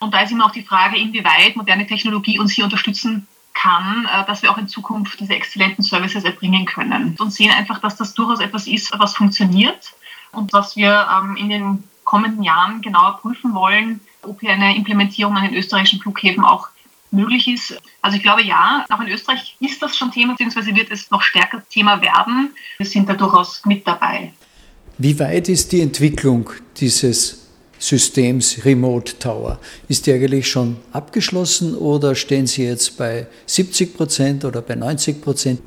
Und 0.00 0.14
da 0.14 0.20
ist 0.20 0.32
immer 0.32 0.46
auch 0.46 0.52
die 0.52 0.62
Frage, 0.62 0.98
inwieweit 0.98 1.56
moderne 1.56 1.86
Technologie 1.86 2.38
uns 2.38 2.52
hier 2.52 2.64
unterstützen 2.64 3.26
kann, 3.54 4.06
äh, 4.06 4.24
dass 4.26 4.42
wir 4.42 4.50
auch 4.50 4.58
in 4.58 4.68
Zukunft 4.68 5.18
diese 5.18 5.34
exzellenten 5.34 5.82
Services 5.82 6.24
erbringen 6.24 6.66
können. 6.66 7.16
Und 7.18 7.32
sehen 7.32 7.50
einfach, 7.50 7.80
dass 7.80 7.96
das 7.96 8.14
durchaus 8.14 8.40
etwas 8.40 8.66
ist, 8.66 8.92
was 8.98 9.16
funktioniert 9.16 9.94
und 10.32 10.52
was 10.52 10.76
wir 10.76 11.08
ähm, 11.10 11.36
in 11.36 11.48
den 11.48 11.84
kommenden 12.04 12.42
Jahren 12.42 12.82
genauer 12.82 13.18
prüfen 13.18 13.54
wollen, 13.54 14.00
ob 14.22 14.40
hier 14.40 14.52
eine 14.52 14.76
Implementierung 14.76 15.36
an 15.36 15.44
den 15.44 15.54
österreichischen 15.54 16.00
Flughäfen 16.00 16.44
auch 16.44 16.68
möglich 17.10 17.48
ist. 17.48 17.80
Also 18.02 18.16
ich 18.16 18.22
glaube 18.22 18.42
ja, 18.42 18.84
auch 18.90 19.00
in 19.00 19.08
Österreich 19.08 19.56
ist 19.60 19.82
das 19.82 19.96
schon 19.96 20.12
Thema, 20.12 20.32
beziehungsweise 20.32 20.74
wird 20.74 20.90
es 20.90 21.10
noch 21.10 21.22
stärker 21.22 21.66
Thema 21.68 22.00
werden. 22.00 22.54
Wir 22.78 22.86
sind 22.86 23.08
da 23.08 23.14
durchaus 23.14 23.64
mit 23.64 23.86
dabei. 23.86 24.32
Wie 24.98 25.18
weit 25.18 25.50
ist 25.50 25.72
die 25.72 25.82
Entwicklung 25.82 26.48
dieses 26.78 27.42
Systems 27.78 28.64
Remote 28.64 29.18
Tower? 29.18 29.60
Ist 29.88 30.06
die 30.06 30.12
eigentlich 30.14 30.48
schon 30.48 30.78
abgeschlossen 30.90 31.76
oder 31.76 32.14
stehen 32.14 32.46
Sie 32.46 32.64
jetzt 32.64 32.96
bei 32.96 33.26
70 33.44 33.94
Prozent 33.94 34.46
oder 34.46 34.62
bei 34.62 34.74
90 34.74 35.20
Prozent? 35.20 35.60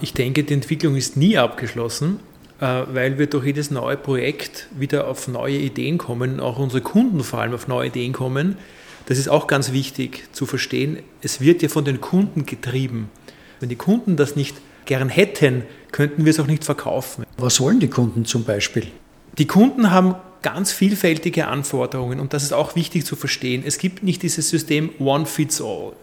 Ich 0.00 0.12
denke, 0.12 0.44
die 0.44 0.54
Entwicklung 0.54 0.94
ist 0.94 1.16
nie 1.16 1.36
abgeschlossen, 1.36 2.20
äh, 2.60 2.82
weil 2.92 3.18
wir 3.18 3.26
durch 3.26 3.46
jedes 3.46 3.72
neue 3.72 3.96
Projekt 3.96 4.68
wieder 4.78 5.08
auf 5.08 5.26
neue 5.26 5.56
Ideen 5.56 5.98
kommen, 5.98 6.38
auch 6.38 6.60
unsere 6.60 6.82
Kunden 6.82 7.24
vor 7.24 7.40
allem 7.40 7.52
auf 7.52 7.66
neue 7.66 7.88
Ideen 7.88 8.12
kommen. 8.12 8.58
Das 9.06 9.18
ist 9.18 9.28
auch 9.28 9.48
ganz 9.48 9.72
wichtig 9.72 10.28
zu 10.30 10.46
verstehen. 10.46 10.98
Es 11.20 11.40
wird 11.40 11.62
ja 11.62 11.68
von 11.68 11.84
den 11.84 12.00
Kunden 12.00 12.46
getrieben. 12.46 13.08
Wenn 13.66 13.70
die 13.70 13.74
Kunden 13.74 14.14
das 14.14 14.36
nicht 14.36 14.54
gern 14.84 15.08
hätten, 15.08 15.64
könnten 15.90 16.24
wir 16.24 16.30
es 16.30 16.38
auch 16.38 16.46
nicht 16.46 16.62
verkaufen. 16.62 17.24
Was 17.36 17.60
wollen 17.60 17.80
die 17.80 17.88
Kunden 17.88 18.24
zum 18.24 18.44
Beispiel? 18.44 18.86
Die 19.38 19.48
Kunden 19.48 19.90
haben 19.90 20.14
ganz 20.42 20.70
vielfältige 20.70 21.48
Anforderungen 21.48 22.20
und 22.20 22.32
das 22.32 22.44
ist 22.44 22.52
auch 22.52 22.76
wichtig 22.76 23.04
zu 23.04 23.16
verstehen. 23.16 23.64
Es 23.66 23.78
gibt 23.78 24.04
nicht 24.04 24.22
dieses 24.22 24.50
System 24.50 24.90
One 25.00 25.26
Fits 25.26 25.60
All. 25.60 25.94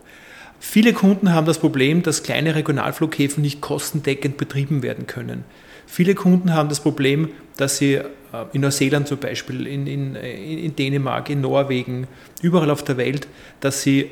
Viele 0.60 0.92
Kunden 0.92 1.32
haben 1.32 1.48
das 1.48 1.58
Problem, 1.58 2.04
dass 2.04 2.24
kleine 2.24 2.54
Regionalflughäfen 2.54 3.42
nicht 3.42 3.62
kostendeckend 3.62 4.36
betrieben 4.36 4.84
werden 4.84 5.08
können. 5.08 5.46
Viele 5.88 6.16
Kunden 6.16 6.54
haben 6.54 6.68
das 6.68 6.82
Problem, 6.82 7.30
dass 7.56 7.78
sie 7.78 7.94
äh, 7.94 8.04
in 8.52 8.60
Neuseeland 8.60 9.08
zum 9.08 9.20
Beispiel, 9.20 9.68
in, 9.68 9.88
in, 9.88 10.16
in 10.16 10.76
Dänemark, 10.76 11.30
in 11.30 11.40
Norwegen, 11.40 12.08
überall 12.42 12.72
auf 12.72 12.84
der 12.84 12.98
Welt, 12.98 13.30
dass 13.62 13.84
sie 13.84 14.12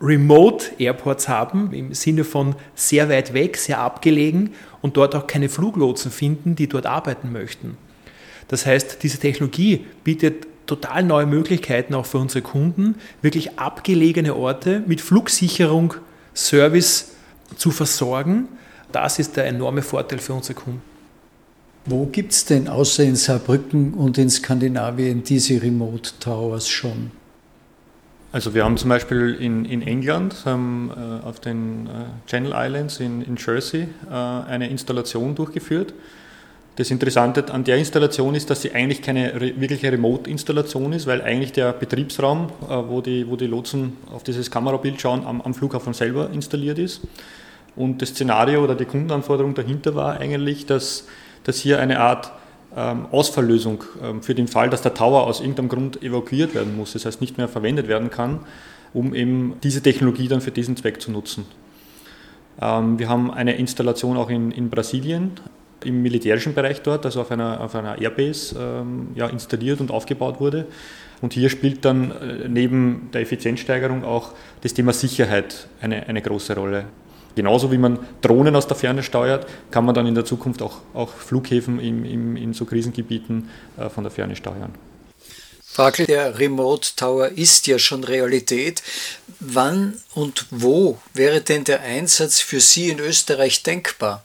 Remote 0.00 0.72
Airports 0.78 1.28
haben, 1.28 1.72
im 1.72 1.94
Sinne 1.94 2.24
von 2.24 2.54
sehr 2.74 3.08
weit 3.08 3.32
weg, 3.32 3.56
sehr 3.56 3.78
abgelegen 3.78 4.50
und 4.82 4.96
dort 4.96 5.14
auch 5.14 5.26
keine 5.26 5.48
Fluglotsen 5.48 6.10
finden, 6.10 6.54
die 6.54 6.68
dort 6.68 6.86
arbeiten 6.86 7.32
möchten. 7.32 7.78
Das 8.48 8.66
heißt, 8.66 9.02
diese 9.02 9.18
Technologie 9.18 9.86
bietet 10.04 10.46
total 10.66 11.02
neue 11.02 11.26
Möglichkeiten 11.26 11.94
auch 11.94 12.06
für 12.06 12.18
unsere 12.18 12.42
Kunden, 12.42 12.96
wirklich 13.22 13.58
abgelegene 13.58 14.34
Orte 14.34 14.82
mit 14.86 15.00
Flugsicherung, 15.00 15.94
Service 16.34 17.12
zu 17.56 17.70
versorgen. 17.70 18.48
Das 18.92 19.18
ist 19.18 19.36
der 19.36 19.46
enorme 19.46 19.82
Vorteil 19.82 20.18
für 20.18 20.34
unsere 20.34 20.54
Kunden. 20.54 20.82
Wo 21.86 22.06
gibt 22.06 22.32
es 22.32 22.44
denn 22.44 22.68
außer 22.68 23.04
in 23.04 23.14
Saarbrücken 23.14 23.94
und 23.94 24.18
in 24.18 24.28
Skandinavien 24.28 25.22
diese 25.22 25.62
Remote 25.62 26.10
Towers 26.18 26.68
schon? 26.68 27.12
Also 28.32 28.54
wir 28.54 28.64
haben 28.64 28.76
zum 28.76 28.90
Beispiel 28.90 29.36
in, 29.40 29.64
in 29.64 29.82
England 29.82 30.36
ähm, 30.46 30.90
äh, 30.94 31.26
auf 31.26 31.40
den 31.40 31.86
äh, 31.86 32.28
Channel 32.28 32.52
Islands 32.54 33.00
in, 33.00 33.22
in 33.22 33.36
Jersey 33.36 33.88
äh, 34.10 34.14
eine 34.14 34.68
Installation 34.68 35.34
durchgeführt. 35.34 35.94
Das 36.76 36.90
Interessante 36.90 37.54
an 37.54 37.64
der 37.64 37.78
Installation 37.78 38.34
ist, 38.34 38.50
dass 38.50 38.60
sie 38.60 38.72
eigentlich 38.72 39.00
keine 39.00 39.40
re 39.40 39.58
wirkliche 39.58 39.90
Remote-Installation 39.90 40.92
ist, 40.92 41.06
weil 41.06 41.22
eigentlich 41.22 41.52
der 41.52 41.72
Betriebsraum, 41.72 42.50
äh, 42.68 42.74
wo, 42.88 43.00
die, 43.00 43.26
wo 43.28 43.36
die 43.36 43.46
Lotsen 43.46 43.96
auf 44.12 44.24
dieses 44.24 44.50
Kamerabild 44.50 45.00
schauen, 45.00 45.24
am, 45.24 45.40
am 45.40 45.54
Flughafen 45.54 45.94
selber 45.94 46.28
installiert 46.30 46.78
ist. 46.78 47.00
Und 47.76 48.02
das 48.02 48.10
Szenario 48.10 48.62
oder 48.62 48.74
die 48.74 48.84
Kundenanforderung 48.86 49.54
dahinter 49.54 49.94
war 49.94 50.18
eigentlich, 50.18 50.66
dass, 50.66 51.06
dass 51.44 51.58
hier 51.58 51.80
eine 51.80 52.00
Art 52.00 52.32
ähm, 52.76 53.06
Ausfalllösung 53.10 53.84
ähm, 54.02 54.22
für 54.22 54.34
den 54.34 54.48
Fall, 54.48 54.70
dass 54.70 54.82
der 54.82 54.94
Tower 54.94 55.26
aus 55.26 55.40
irgendeinem 55.40 55.68
Grund 55.68 56.02
evakuiert 56.02 56.54
werden 56.54 56.76
muss, 56.76 56.92
das 56.92 57.06
heißt 57.06 57.20
nicht 57.20 57.38
mehr 57.38 57.48
verwendet 57.48 57.88
werden 57.88 58.10
kann, 58.10 58.40
um 58.92 59.14
eben 59.14 59.54
diese 59.62 59.82
Technologie 59.82 60.28
dann 60.28 60.40
für 60.40 60.50
diesen 60.50 60.76
Zweck 60.76 61.00
zu 61.00 61.10
nutzen. 61.10 61.46
Ähm, 62.60 62.98
wir 62.98 63.08
haben 63.08 63.30
eine 63.30 63.56
Installation 63.56 64.16
auch 64.16 64.30
in, 64.30 64.50
in 64.50 64.70
Brasilien 64.70 65.32
im 65.84 66.02
militärischen 66.02 66.54
Bereich 66.54 66.82
dort, 66.82 67.04
also 67.04 67.20
auf 67.20 67.30
einer, 67.30 67.60
auf 67.60 67.74
einer 67.74 68.00
Airbase 68.00 68.84
ja, 69.14 69.26
installiert 69.26 69.80
und 69.80 69.90
aufgebaut 69.90 70.40
wurde. 70.40 70.66
Und 71.22 71.32
hier 71.32 71.48
spielt 71.48 71.84
dann 71.84 72.10
äh, 72.10 72.48
neben 72.48 73.08
der 73.12 73.22
Effizienzsteigerung 73.22 74.04
auch 74.04 74.32
das 74.62 74.74
Thema 74.74 74.92
Sicherheit 74.92 75.68
eine, 75.80 76.06
eine 76.08 76.20
große 76.20 76.54
Rolle. 76.54 76.86
Genauso 77.36 77.70
wie 77.70 77.78
man 77.78 77.98
Drohnen 78.22 78.56
aus 78.56 78.66
der 78.66 78.76
Ferne 78.76 79.02
steuert, 79.02 79.46
kann 79.70 79.84
man 79.84 79.94
dann 79.94 80.06
in 80.06 80.14
der 80.14 80.24
Zukunft 80.24 80.62
auch, 80.62 80.78
auch 80.94 81.10
Flughäfen 81.10 81.78
im, 81.78 82.04
im, 82.04 82.34
in 82.34 82.54
so 82.54 82.64
Krisengebieten 82.64 83.50
äh, 83.76 83.90
von 83.90 84.04
der 84.04 84.10
Ferne 84.10 84.34
steuern. 84.34 84.74
Frage, 85.62 86.06
der 86.06 86.38
Remote 86.38 86.96
Tower 86.96 87.28
ist 87.28 87.66
ja 87.66 87.78
schon 87.78 88.02
Realität. 88.02 88.82
Wann 89.38 89.92
und 90.14 90.46
wo 90.50 90.98
wäre 91.12 91.42
denn 91.42 91.64
der 91.64 91.82
Einsatz 91.82 92.40
für 92.40 92.60
Sie 92.60 92.88
in 92.88 92.98
Österreich 92.98 93.62
denkbar? 93.62 94.24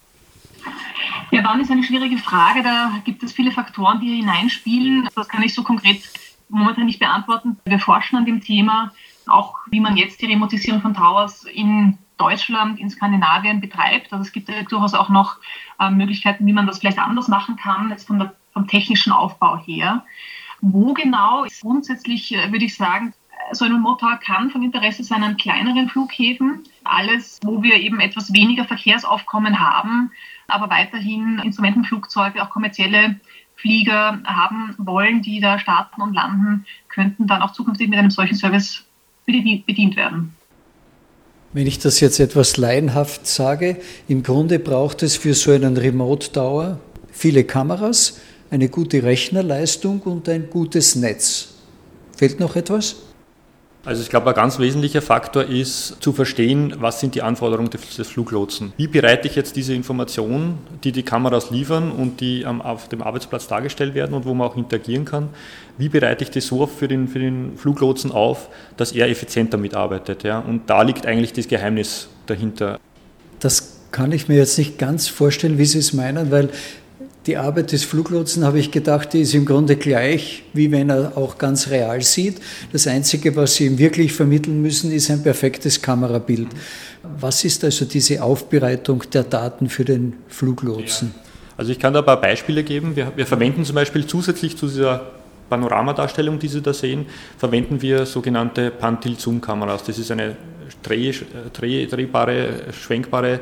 Ja, 1.32 1.44
wann 1.44 1.60
ist 1.60 1.70
eine 1.70 1.84
schwierige 1.84 2.18
Frage. 2.18 2.64
Da 2.64 3.02
gibt 3.04 3.24
es 3.24 3.34
viele 3.34 3.52
Faktoren, 3.52 4.00
die 4.00 4.16
hineinspielen. 4.16 5.10
Das 5.14 5.28
kann 5.28 5.44
ich 5.44 5.54
so 5.54 5.64
konkret 5.64 6.02
momentan 6.48 6.86
nicht 6.86 7.00
beantworten. 7.00 7.58
Wir 7.66 7.80
forschen 7.80 8.16
an 8.16 8.26
dem 8.26 8.40
Thema, 8.40 8.94
auch 9.26 9.56
wie 9.70 9.82
man 9.82 9.98
jetzt 9.98 10.22
die 10.22 10.28
Remotisierung 10.28 10.82
von 10.82 10.94
Towers 10.94 11.44
in 11.54 11.98
Deutschland, 12.22 12.80
in 12.80 12.90
Skandinavien 12.90 13.60
betreibt. 13.60 14.14
Also 14.14 14.24
es 14.24 14.32
gibt 14.32 14.50
durchaus 14.50 14.94
auch 14.94 15.10
noch 15.10 15.38
äh, 15.80 15.90
Möglichkeiten, 15.90 16.46
wie 16.46 16.54
man 16.54 16.68
das 16.68 16.80
vielleicht 16.80 17.00
anders 17.00 17.28
machen 17.28 17.56
kann, 17.56 17.90
jetzt 17.90 18.06
von 18.08 18.20
der, 18.20 18.36
vom 18.54 18.68
technischen 18.68 19.12
Aufbau 19.12 19.58
her. 19.58 20.06
Wo 20.62 20.94
genau, 20.94 21.46
grundsätzlich 21.62 22.36
äh, 22.36 22.52
würde 22.52 22.66
ich 22.66 22.76
sagen, 22.76 23.14
so 23.54 23.66
ein 23.66 23.82
Motor 23.82 24.18
kann 24.18 24.52
von 24.52 24.62
Interesse 24.62 25.04
sein 25.04 25.24
an 25.24 25.36
kleineren 25.36 25.90
Flughäfen. 25.90 26.64
Alles, 26.84 27.40
wo 27.44 27.64
wir 27.64 27.78
eben 27.78 28.00
etwas 28.00 28.32
weniger 28.34 28.66
Verkehrsaufkommen 28.66 29.60
haben, 29.60 30.12
aber 30.48 30.70
weiterhin 30.70 31.40
Instrumentenflugzeuge, 31.40 32.42
auch 32.44 32.52
kommerzielle 32.52 33.20
Flieger 33.56 34.20
haben 34.26 34.76
wollen, 34.78 35.22
die 35.22 35.40
da 35.40 35.60
starten 35.60 36.02
und 36.02 36.14
landen, 36.14 36.66
könnten 36.90 37.28
dann 37.28 37.42
auch 37.42 37.54
zukünftig 37.54 37.90
mit 37.90 38.00
einem 38.00 38.12
solchen 38.12 38.36
Service 38.36 38.86
bedient 39.26 39.96
werden. 39.96 40.36
Wenn 41.54 41.68
ich 41.68 41.80
das 41.80 42.00
jetzt 42.00 42.20
etwas 42.20 42.58
laienhaft 42.58 43.28
sage, 43.28 43.78
im 44.08 44.24
Grunde 44.24 44.58
braucht 44.58 45.04
es 45.04 45.18
für 45.18 45.34
so 45.34 45.52
einen 45.52 45.76
Remote 45.76 46.32
Tower 46.32 46.80
viele 47.12 47.44
Kameras, 47.44 48.18
eine 48.50 48.70
gute 48.70 49.04
Rechnerleistung 49.04 50.02
und 50.02 50.28
ein 50.28 50.50
gutes 50.50 50.96
Netz. 50.96 51.50
Fehlt 52.18 52.40
noch 52.40 52.56
etwas? 52.56 52.96
Also 53.84 54.04
ich 54.04 54.10
glaube, 54.10 54.30
ein 54.30 54.36
ganz 54.36 54.60
wesentlicher 54.60 55.02
Faktor 55.02 55.44
ist 55.44 55.98
zu 56.02 56.14
verstehen, 56.14 56.76
was 56.78 57.00
sind 57.00 57.16
die 57.16 57.24
Anforderungen 57.24 57.72
des, 57.72 58.08
Fluglotsen. 58.08 58.74
Wie 58.78 58.86
bereite 58.86 59.28
ich 59.28 59.36
jetzt 59.36 59.56
diese 59.56 59.74
Informationen, 59.74 60.60
die 60.84 60.92
die 60.92 61.02
Kameras 61.02 61.50
liefern 61.50 61.92
und 61.92 62.22
die 62.22 62.46
auf 62.46 62.90
dem 62.90 63.02
Arbeitsplatz 63.02 63.48
dargestellt 63.48 63.96
werden 63.96 64.14
und 64.14 64.26
wo 64.26 64.36
man 64.36 64.50
auch 64.50 64.56
interagieren 64.56 65.06
kann, 65.06 65.30
wie 65.80 65.90
bereite 65.90 66.24
ich 66.24 66.30
das 66.30 66.46
so 66.46 66.68
für 66.68 66.88
den, 66.88 67.08
für 67.08 67.18
den 67.18 67.58
Fluglotsen 67.58 68.12
auf, 68.12 68.50
dass 68.78 68.92
er 68.92 69.10
effizienter 69.10 69.58
mitarbeitet. 69.58 70.24
Ja? 70.24 70.40
Und 70.40 70.70
da 70.70 70.84
liegt 70.84 71.08
eigentlich 71.08 71.34
das 71.34 71.48
Geheimnis 71.48 72.08
dahinter. 72.28 72.80
Das 73.40 73.80
kann 73.92 74.12
ich 74.12 74.28
mir 74.28 74.38
jetzt 74.38 74.60
nicht 74.60 74.78
ganz 74.78 75.08
vorstellen, 75.08 75.58
wie 75.58 75.66
Sie 75.66 75.80
es 75.80 75.92
meinen, 75.92 76.30
weil 76.30 76.50
die 77.28 77.38
Arbeit 77.38 77.72
des 77.72 77.84
Fluglotsen, 77.84 78.44
habe 78.44 78.60
ich 78.60 78.72
gedacht, 78.72 79.14
die 79.14 79.22
ist 79.22 79.36
im 79.36 79.46
Grunde 79.46 79.76
gleich, 79.76 80.44
wie 80.54 80.72
wenn 80.72 80.90
er 80.90 81.16
auch 81.16 81.38
ganz 81.38 81.70
real 81.70 82.02
sieht. 82.02 82.42
Das 82.72 82.88
Einzige, 82.88 83.36
was 83.36 83.56
Sie 83.56 83.68
ihm 83.68 83.78
wirklich 83.78 84.12
vermitteln 84.14 84.62
müssen, 84.62 84.92
ist 84.92 85.12
ein 85.12 85.22
perfektes 85.22 85.82
Kamerabild. 85.82 86.48
Was 87.20 87.44
ist 87.44 87.64
also 87.64 87.86
diese 87.86 88.24
Aufbereitung 88.24 89.04
der 89.14 89.24
Daten 89.24 89.70
für 89.70 89.86
den 89.86 90.14
Fluglotsen? 90.28 91.14
Also 91.58 91.72
ich 91.72 91.80
kann 91.80 91.94
da 91.94 92.00
ein 92.00 92.06
paar 92.06 92.20
Beispiele 92.20 92.64
geben. 92.64 92.96
Wir, 92.96 93.12
wir 93.16 93.28
verwenden 93.28 93.66
zum 93.66 93.76
Beispiel 93.76 94.08
zusätzlich 94.08 94.58
zu 94.58 94.68
dieser 94.68 95.12
Panoramadarstellung, 95.48 96.40
die 96.40 96.48
Sie 96.48 96.62
da 96.62 96.74
sehen, 96.74 97.06
verwenden 97.38 97.82
wir 97.82 98.06
sogenannte 98.08 98.72
Pantil-Zoom-Kameras. 98.72 99.84
Das 99.84 100.00
ist 100.00 100.10
eine 100.10 100.38
dreh, 100.82 101.14
dreh, 101.54 101.86
drehbare, 101.86 102.50
schwenkbare 102.72 103.42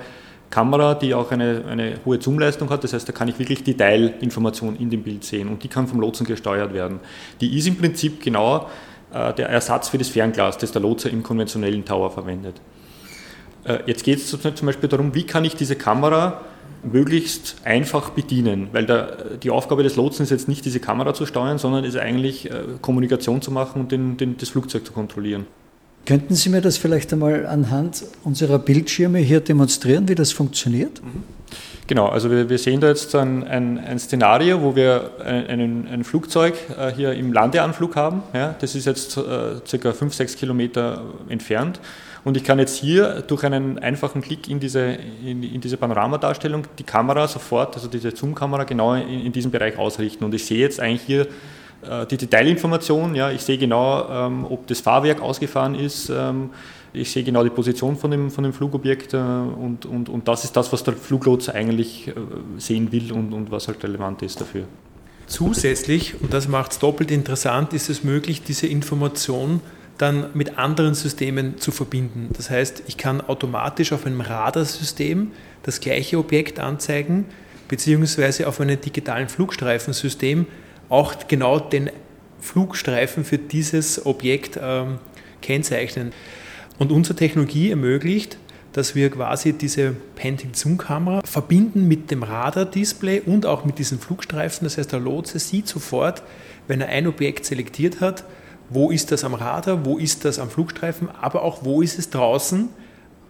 Kamera, 0.50 0.96
die 0.96 1.13
auch 1.13 1.32
eine, 1.32 1.63
eine 1.70 2.00
hohe 2.06 2.20
Zoomleistung 2.20 2.70
hat. 2.70 2.84
Das 2.84 2.94
heißt, 2.94 3.08
da 3.08 3.13
kann 3.13 3.27
ich 3.27 3.38
wirklich 3.39 3.63
Detailinformationen 3.63 4.79
in 4.79 4.89
dem 4.89 5.03
Bild 5.03 5.24
sehen 5.24 5.48
und 5.48 5.63
die 5.63 5.68
kann 5.68 5.88
vom 5.88 6.00
Lotsen 6.00 6.25
gesteuert 6.25 6.74
werden. 6.74 7.00
Die 7.41 7.58
ist 7.58 7.68
im 7.68 7.77
Prinzip 7.77 8.22
genau 8.22 8.68
äh, 9.13 9.34
der 9.34 9.50
Ersatz 9.50 9.89
für 9.89 9.98
das 9.98 10.10
Fernglas, 10.10 10.58
das 10.58 10.72
der 10.72 10.82
Lotse 10.82 11.10
im 11.10 11.24
konventionellen 11.24 11.86
Tower 11.86 12.12
verwendet. 12.12 12.62
Äh, 13.63 13.79
jetzt 13.86 14.03
geht 14.03 14.20
es 14.20 14.29
zum 14.29 14.65
Beispiel 14.65 14.89
darum, 14.89 15.13
wie 15.13 15.24
kann 15.24 15.46
ich 15.46 15.56
diese 15.56 15.75
Kamera 15.75 16.41
möglichst 16.84 17.58
einfach 17.65 18.12
bedienen, 18.12 18.70
weil 18.72 18.86
der, 18.86 19.36
die 19.44 19.50
Aufgabe 19.50 19.84
des 19.84 19.96
Lotsen 19.96 20.24
ist 20.24 20.29
jetzt 20.29 20.48
nicht 20.48 20.63
diese 20.65 20.79
Kamera 20.79 21.13
zu 21.13 21.25
steuern, 21.25 21.58
sondern 21.58 21.84
ist 21.84 21.98
eigentlich 21.98 22.50
äh, 22.50 22.63
Kommunikation 22.82 23.41
zu 23.41 23.51
machen 23.51 23.82
und 23.82 23.91
den, 23.91 24.18
den, 24.18 24.38
das 24.38 24.50
Flugzeug 24.50 24.86
zu 24.86 24.94
kontrollieren. 24.94 25.46
Könnten 26.09 26.33
Sie 26.33 26.49
mir 26.49 26.61
das 26.61 26.79
vielleicht 26.79 27.13
einmal 27.13 27.45
anhand 27.45 28.03
unserer 28.23 28.57
Bildschirme 28.57 29.19
hier 29.19 29.41
demonstrieren, 29.41 30.07
wie 30.07 30.15
das 30.15 30.31
funktioniert? 30.31 31.03
Mhm. 31.03 31.21
Genau, 31.85 32.07
also 32.07 32.31
wir, 32.31 32.49
wir, 32.49 32.57
sehen 32.57 32.81
da 32.81 32.87
jetzt 32.87 33.13
ein, 33.13 33.43
ein, 33.43 33.77
ein 33.77 33.99
Szenario, 33.99 34.63
wo 34.63 34.75
wir 34.75 35.11
ein, 35.23 35.87
ein 35.87 36.03
Flugzeug 36.03 36.55
äh, 36.75 36.91
hier 36.91 37.13
im 37.13 37.31
Landeanflug 37.31 37.95
haben. 37.95 38.23
Ja, 38.33 38.55
das 38.59 38.73
ist 38.73 38.87
jetzt 38.87 39.17
äh, 39.17 39.61
circa 39.67 39.93
5, 39.93 40.11
6 40.11 40.35
Kilometer 40.35 41.03
entfernt 41.29 41.79
Und 42.25 42.37
ich 42.37 42.43
kann 42.43 42.57
jetzt 42.57 42.77
hier 42.77 43.21
durch 43.27 43.43
einen 43.43 43.77
einfachen 43.77 44.23
Klick 44.23 44.49
in 44.49 44.59
diese, 44.59 44.97
in, 45.23 45.43
in 45.43 45.61
diese 45.61 45.77
Panoramadarstellung 45.77 46.63
die 46.79 46.83
Kamera 46.85 47.27
sofort, 47.27 47.75
also 47.75 47.87
diese 47.87 48.15
Zoom-Kamera 48.15 48.63
genau 48.63 48.95
in, 48.95 49.27
in 49.27 49.31
diesem 49.31 49.51
Bereich 49.51 49.77
ausrichten. 49.77 50.23
Und 50.23 50.33
ich 50.33 50.43
sehe 50.43 50.57
jetzt 50.57 50.79
eigentlich 50.79 51.03
hier 51.03 51.27
die 51.81 52.17
Detailinformation, 52.17 53.15
ja, 53.15 53.31
ich 53.31 53.41
sehe 53.41 53.57
genau, 53.57 54.07
ähm, 54.09 54.45
ob 54.50 54.67
das 54.67 54.81
Fahrwerk 54.81 55.21
ausgefahren 55.21 55.75
ist, 55.75 56.09
ähm, 56.09 56.50
ich 56.91 57.12
sehe 57.12 57.24
genau 57.24 57.43
die 57.43 57.50
Position 57.50 57.95
von 57.95 58.12
dem, 58.12 58.31
von 58.31 58.43
dem 58.43 58.53
Flugobjekt 58.53 59.13
äh, 59.13 59.17
und, 59.17 59.86
und, 59.86 60.09
und 60.09 60.27
das 60.27 60.43
ist 60.43 60.55
das, 60.55 60.74
was 60.74 60.83
der 60.83 60.95
Fluglotse 60.95 61.53
eigentlich 61.53 62.07
äh, 62.07 62.13
sehen 62.57 62.91
will 62.91 63.12
und, 63.12 63.33
und 63.33 63.51
was 63.51 63.67
halt 63.67 63.83
relevant 63.83 64.21
ist 64.21 64.41
dafür. 64.41 64.63
Zusätzlich, 65.27 66.19
und 66.21 66.33
das 66.33 66.48
macht 66.48 66.71
es 66.71 66.79
doppelt 66.79 67.12
interessant, 67.12 67.74
ist 67.74 67.89
es 67.89 68.03
möglich, 68.03 68.41
diese 68.41 68.65
Information 68.65 69.62
dann 70.00 70.27
mit 70.33 70.57
anderen 70.57 70.95
Systemen 70.95 71.59
zu 71.59 71.71
verbinden. 71.71 72.29
Das 72.36 72.50
heißt, 72.50 72.83
ich 72.88 72.98
kann 72.98 73.21
automatisch 73.21 73.91
auf 73.91 74.05
einem 74.05 74.21
Radarsystem 74.21 75.31
das 75.62 75.81
gleiche 75.81 76.17
Objekt 76.17 76.59
anzeigen, 76.59 77.25
beziehungsweise 77.67 78.48
auf 78.48 78.59
einem 78.59 78.81
digitalen 78.81 79.29
Flugstreifensystem 79.29 80.48
auch 80.89 81.13
genau 81.27 81.60
den 81.60 81.89
Flugstreifen 82.39 83.24
für 83.24 83.38
dieses 83.38 84.05
Objekt 84.05 84.60
ähm, 84.62 85.00
kennzeichnen. 85.41 86.12
Und 86.77 86.91
unsere 86.91 87.15
Technologie 87.15 87.69
ermöglicht, 87.69 88.38
dass 88.74 88.96
wir 88.96 89.10
quasi 89.10 89.53
diese 89.53 89.96
Painting-Zoom-Kamera 90.15 91.22
verbinden 91.25 91.88
mit 91.88 92.12
dem 92.12 92.24
Radar-Display 92.24 93.22
und 93.22 93.46
auch 93.46 93.65
mit 93.65 93.79
diesen 93.79 94.00
Flugstreifen. 94.00 94.65
Das 94.65 94.77
heißt, 94.77 94.91
der 94.91 95.00
Lotse 95.00 95.39
sieht 95.39 95.67
sofort, 95.67 96.24
wenn 96.67 96.81
er 96.81 96.89
ein 96.89 97.08
Objekt 97.08 97.46
selektiert 97.46 98.00
hat, 98.00 98.24
wo 98.69 98.91
ist 98.91 99.12
das 99.12 99.24
am 99.24 99.34
Radar, 99.34 99.86
wo 99.86 99.98
ist 99.98 100.25
das 100.25 100.38
am 100.38 100.50
Flugstreifen, 100.50 101.10
aber 101.22 101.41
auch 101.41 101.63
wo 101.63 101.81
ist 101.81 101.98
es 101.98 102.12
draußen 102.12 102.69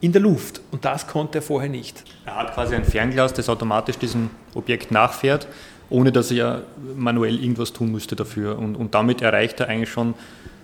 in 0.01 0.11
der 0.11 0.21
Luft. 0.21 0.61
Und 0.71 0.83
das 0.83 1.07
konnte 1.07 1.39
er 1.39 1.41
vorher 1.41 1.69
nicht. 1.69 2.03
Er 2.25 2.35
hat 2.35 2.53
quasi 2.53 2.75
ein 2.75 2.83
Fernglas, 2.83 3.33
das 3.33 3.47
automatisch 3.47 3.97
diesem 3.97 4.29
Objekt 4.53 4.91
nachfährt, 4.91 5.47
ohne 5.89 6.11
dass 6.11 6.31
er 6.31 6.63
manuell 6.95 7.39
irgendwas 7.39 7.73
tun 7.73 7.91
müsste 7.91 8.15
dafür. 8.15 8.57
Und, 8.57 8.75
und 8.75 8.93
damit 8.93 9.21
erreicht 9.21 9.59
er 9.59 9.67
eigentlich 9.67 9.89
schon 9.89 10.13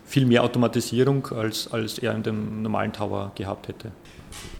viel 0.05 0.25
mehr 0.25 0.43
Automatisierung, 0.43 1.27
als, 1.27 1.71
als 1.71 1.97
er 1.97 2.15
in 2.15 2.23
dem 2.23 2.61
normalen 2.61 2.93
Tower 2.93 3.31
gehabt 3.35 3.67
hätte. 3.67 3.91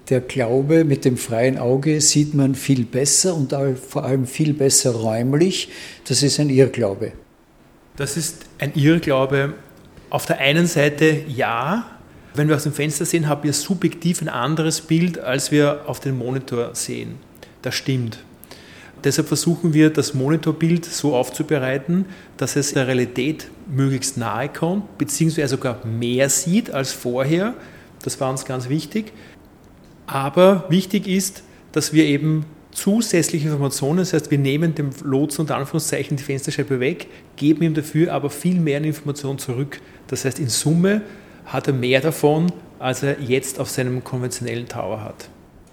Der 0.10 0.22
Glaube, 0.22 0.84
mit 0.84 1.06
dem 1.06 1.18
freien 1.18 1.58
Auge 1.58 2.00
sieht 2.02 2.34
man 2.34 2.56
viel 2.56 2.86
besser 2.86 3.36
und 3.36 3.54
vor 3.78 4.04
allem 4.04 4.28
viel 4.28 4.54
besser 4.54 4.92
räumlich. 4.92 5.70
Das 6.08 6.24
ist 6.24 6.40
ein 6.40 6.50
Irrglaube. 6.50 7.14
Das 7.96 8.18
ist 8.18 8.46
ein 8.60 8.74
Irrglaube. 8.76 9.54
Auf 10.10 10.26
der 10.26 10.40
einen 10.40 10.68
Seite 10.68 11.24
ja. 11.28 11.86
Wenn 12.34 12.50
wir 12.50 12.56
aus 12.56 12.64
dem 12.64 12.74
Fenster 12.74 13.06
sehen, 13.06 13.28
haben 13.28 13.44
wir 13.44 13.54
subjektiv 13.54 14.22
ein 14.22 14.30
anderes 14.30 14.82
Bild, 14.82 15.20
als 15.20 15.52
wir 15.52 15.84
auf 15.88 16.02
dem 16.02 16.18
Monitor 16.18 16.76
sehen. 16.76 17.16
Das 17.62 17.76
stimmt. 17.76 18.20
Deshalb 19.06 19.28
versuchen 19.28 19.76
wir, 19.76 19.92
das 19.92 20.16
Monitorbild 20.16 20.84
so 20.84 21.16
aufzubereiten, 21.16 22.06
dass 22.38 22.56
es 22.56 22.74
der 22.74 22.88
Realität 22.88 23.52
möglichst 23.68 24.18
nahe 24.18 24.50
kommt, 24.50 24.98
beziehungsweise 24.98 25.50
sogar 25.50 25.86
mehr 25.86 26.28
sieht 26.30 26.72
als 26.72 26.92
vorher. 26.92 27.54
Das 28.04 28.20
war 28.20 28.32
uns 28.32 28.46
ganz 28.46 28.68
wichtig. 28.68 29.14
Aber 30.08 30.66
wichtig 30.70 31.08
ist, 31.08 31.44
dass 31.72 31.94
wir 31.94 32.06
eben 32.06 32.46
zusätzliche 32.72 33.46
Informationen, 33.46 34.00
das 34.00 34.14
heißt, 34.14 34.32
wir 34.32 34.40
nehmen 34.40 34.74
dem 34.74 34.90
Lotsen 35.04 35.42
unter 35.42 35.56
Anführungszeichen 35.58 36.18
die 36.18 36.24
Fensterscheibe 36.24 36.80
weg, 36.80 37.08
geben 37.36 37.62
ihm 37.62 37.76
dafür 37.76 38.12
aber 38.12 38.32
viel 38.32 38.60
mehr 38.60 38.84
Informationen 38.84 39.38
zurück. 39.38 39.82
Das 40.08 40.26
heißt, 40.26 40.40
in 40.40 40.50
Summe 40.50 41.04
hat 41.46 41.68
er 41.68 41.74
mehr 41.74 42.02
davon, 42.02 42.52
als 42.80 43.04
er 43.04 43.22
jetzt 43.22 43.60
auf 43.60 43.70
seinem 43.70 44.04
konventionellen 44.04 44.68
Tower 44.68 45.04
hat. 45.04 45.30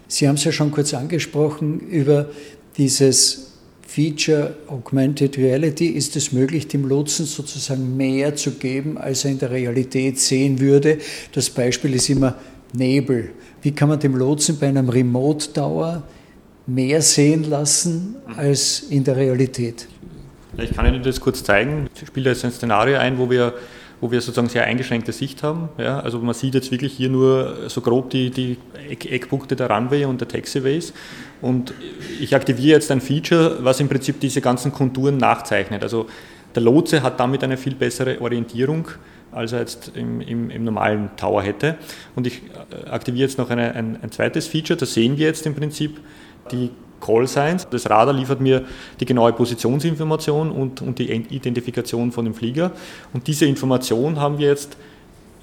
Sie 0.07 0.27
haben 0.27 0.35
es 0.35 0.43
ja 0.43 0.51
schon 0.51 0.69
kurz 0.69 0.93
angesprochen, 0.93 1.79
über 1.79 2.27
dieses 2.77 3.53
Feature 3.87 4.55
Augmented 4.67 5.37
Reality 5.37 5.87
ist 5.87 6.15
es 6.15 6.31
möglich, 6.31 6.67
dem 6.67 6.87
Lotsen 6.87 7.25
sozusagen 7.25 7.95
mehr 7.95 8.35
zu 8.35 8.51
geben, 8.51 8.97
als 8.97 9.23
er 9.23 9.31
in 9.31 9.39
der 9.39 9.51
Realität 9.51 10.19
sehen 10.19 10.59
würde. 10.59 10.97
Das 11.31 11.49
Beispiel 11.49 11.93
ist 11.93 12.09
immer 12.09 12.35
Nebel. 12.73 13.29
Wie 13.61 13.71
kann 13.71 13.89
man 13.89 13.99
dem 13.99 14.15
Lotsen 14.15 14.57
bei 14.57 14.67
einem 14.67 14.89
Remote 14.89 15.53
Tower 15.53 16.03
mehr 16.65 17.01
sehen 17.01 17.43
lassen 17.43 18.15
als 18.35 18.87
in 18.89 19.03
der 19.03 19.15
Realität? 19.15 19.87
Ich 20.57 20.71
kann 20.71 20.85
Ihnen 20.85 21.03
das 21.03 21.19
kurz 21.19 21.43
zeigen. 21.43 21.87
Ich 22.01 22.07
spiele 22.07 22.31
jetzt 22.31 22.43
ein 22.45 22.51
Szenario 22.51 22.97
ein, 22.97 23.17
wo 23.17 23.29
wir 23.29 23.53
wo 24.03 24.11
wir 24.11 24.19
sozusagen 24.19 24.49
sehr 24.49 24.65
eingeschränkte 24.65 25.13
Sicht 25.13 25.43
haben. 25.43 25.69
Ja, 25.77 26.01
also 26.01 26.19
man 26.19 26.33
sieht 26.33 26.55
jetzt 26.55 26.71
wirklich 26.71 26.91
hier 26.91 27.07
nur 27.07 27.69
so 27.69 27.79
grob 27.79 28.09
die, 28.09 28.31
die 28.31 28.57
Eckpunkte 28.89 29.55
der 29.55 29.69
Runway 29.69 30.03
und 30.03 30.19
der 30.19 30.27
Taxiways. 30.27 30.93
Und 31.41 31.73
ich 32.19 32.35
aktiviere 32.35 32.75
jetzt 32.75 32.91
ein 32.91 32.99
Feature, 32.99 33.59
was 33.61 33.79
im 33.79 33.87
Prinzip 33.87 34.19
diese 34.19 34.41
ganzen 34.41 34.73
Konturen 34.73 35.15
nachzeichnet. 35.15 35.83
Also 35.83 36.07
der 36.53 36.63
Lotse 36.63 37.01
hat 37.01 37.17
damit 37.21 37.45
eine 37.45 37.55
viel 37.55 37.75
bessere 37.75 38.19
Orientierung, 38.19 38.89
als 39.31 39.53
er 39.53 39.59
jetzt 39.59 39.93
im, 39.95 40.19
im, 40.19 40.49
im 40.49 40.65
normalen 40.65 41.11
Tower 41.15 41.41
hätte. 41.41 41.77
Und 42.13 42.27
ich 42.27 42.41
äh, 42.43 42.89
aktiviere 42.89 43.27
jetzt 43.29 43.37
noch 43.37 43.49
eine, 43.49 43.73
ein, 43.73 43.99
ein 44.01 44.11
zweites 44.11 44.47
Feature, 44.47 44.77
da 44.77 44.85
sehen 44.85 45.17
wir 45.17 45.27
jetzt 45.27 45.45
im 45.45 45.55
Prinzip 45.55 46.01
die 46.51 46.71
Call 47.03 47.27
Signs. 47.27 47.67
Das 47.69 47.89
Radar 47.89 48.13
liefert 48.13 48.39
mir 48.39 48.63
die 48.99 49.05
genaue 49.05 49.33
Positionsinformation 49.33 50.51
und, 50.51 50.81
und 50.81 50.99
die 50.99 51.11
Identifikation 51.11 52.11
von 52.11 52.25
dem 52.25 52.33
Flieger. 52.33 52.71
Und 53.13 53.27
diese 53.27 53.45
Information 53.45 54.19
haben 54.19 54.37
wir 54.37 54.47
jetzt 54.47 54.77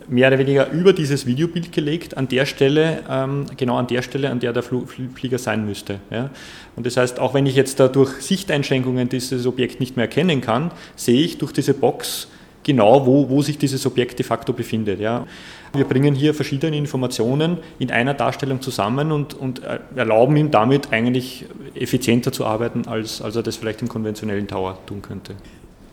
mehr 0.08 0.28
oder 0.28 0.38
weniger 0.38 0.70
über 0.70 0.92
dieses 0.92 1.26
Videobild 1.26 1.72
gelegt, 1.72 2.16
an 2.16 2.26
der 2.28 2.44
Stelle, 2.46 3.02
ähm, 3.08 3.46
genau 3.56 3.76
an 3.76 3.86
der 3.86 4.02
Stelle, 4.02 4.30
an 4.30 4.40
der 4.40 4.52
der 4.52 4.62
Flieger 4.62 5.38
sein 5.38 5.64
müsste. 5.64 6.00
Ja. 6.10 6.30
Und 6.76 6.86
das 6.86 6.96
heißt, 6.96 7.20
auch 7.20 7.34
wenn 7.34 7.46
ich 7.46 7.54
jetzt 7.54 7.78
da 7.78 7.88
durch 7.88 8.20
Sichteinschränkungen 8.20 9.08
dieses 9.08 9.46
Objekt 9.46 9.78
nicht 9.80 9.96
mehr 9.96 10.06
erkennen 10.06 10.40
kann, 10.40 10.72
sehe 10.96 11.22
ich 11.22 11.38
durch 11.38 11.52
diese 11.52 11.74
Box 11.74 12.28
genau, 12.64 13.06
wo, 13.06 13.28
wo 13.28 13.42
sich 13.42 13.58
dieses 13.58 13.86
Objekt 13.86 14.18
de 14.18 14.26
facto 14.26 14.52
befindet. 14.52 15.00
Ja. 15.00 15.26
Wir 15.72 15.84
bringen 15.84 16.14
hier 16.14 16.34
verschiedene 16.34 16.76
Informationen 16.76 17.58
in 17.78 17.90
einer 17.90 18.14
Darstellung 18.14 18.60
zusammen 18.60 19.12
und, 19.12 19.34
und 19.34 19.62
erlauben 19.94 20.36
ihm 20.36 20.50
damit 20.50 20.92
eigentlich 20.92 21.46
effizienter 21.74 22.32
zu 22.32 22.44
arbeiten, 22.44 22.86
als, 22.86 23.22
als 23.22 23.36
er 23.36 23.42
das 23.42 23.56
vielleicht 23.56 23.80
im 23.82 23.88
konventionellen 23.88 24.48
Tower 24.48 24.78
tun 24.86 25.00
könnte. 25.00 25.34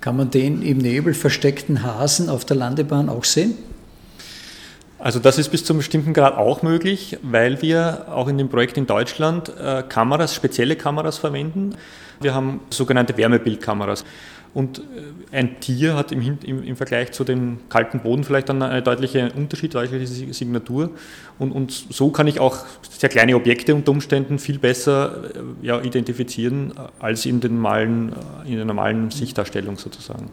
Kann 0.01 0.17
man 0.17 0.31
den 0.31 0.61
im 0.61 0.79
Nebel 0.79 1.13
versteckten 1.13 1.83
Hasen 1.83 2.29
auf 2.29 2.45
der 2.45 2.57
Landebahn 2.57 3.09
auch 3.09 3.23
sehen? 3.23 3.55
Also 4.99 5.19
das 5.19 5.37
ist 5.37 5.49
bis 5.49 5.63
zu 5.63 5.73
einem 5.73 5.79
bestimmten 5.79 6.13
Grad 6.13 6.35
auch 6.37 6.63
möglich, 6.63 7.17
weil 7.21 7.61
wir 7.61 8.07
auch 8.09 8.27
in 8.27 8.37
dem 8.37 8.49
Projekt 8.49 8.77
in 8.77 8.87
Deutschland 8.87 9.51
äh, 9.59 9.83
Kameras, 9.87 10.33
spezielle 10.33 10.75
Kameras 10.75 11.19
verwenden. 11.19 11.75
Wir 12.19 12.33
haben 12.33 12.61
sogenannte 12.71 13.15
Wärmebildkameras. 13.15 14.03
Und 14.53 14.79
äh, 14.79 15.35
ein 15.35 15.59
Tier 15.59 15.95
hat 15.95 16.11
im, 16.11 16.37
im, 16.43 16.63
im, 16.63 16.75
Vergleich 16.75 17.11
zu 17.11 17.23
dem 17.23 17.59
kalten 17.69 17.99
Boden 17.99 18.23
vielleicht 18.23 18.49
dann 18.49 18.61
einen 18.61 18.83
deutlichen 18.83 19.31
Unterschied, 19.31 19.73
deutliche 19.73 20.33
Signatur. 20.33 20.91
Und, 21.37 21.51
und, 21.51 21.71
so 21.71 22.09
kann 22.09 22.27
ich 22.27 22.39
auch 22.39 22.65
sehr 22.89 23.09
kleine 23.09 23.35
Objekte 23.35 23.75
unter 23.75 23.91
Umständen 23.91 24.39
viel 24.39 24.59
besser 24.59 25.23
äh, 25.35 25.65
ja, 25.65 25.81
identifizieren 25.81 26.73
als 26.99 27.25
in, 27.25 27.39
den 27.39 27.55
normalen, 27.55 28.13
äh, 28.45 28.49
in 28.49 28.55
der 28.55 28.65
normalen 28.65 29.11
Sichtdarstellung 29.11 29.77
sozusagen. 29.77 30.29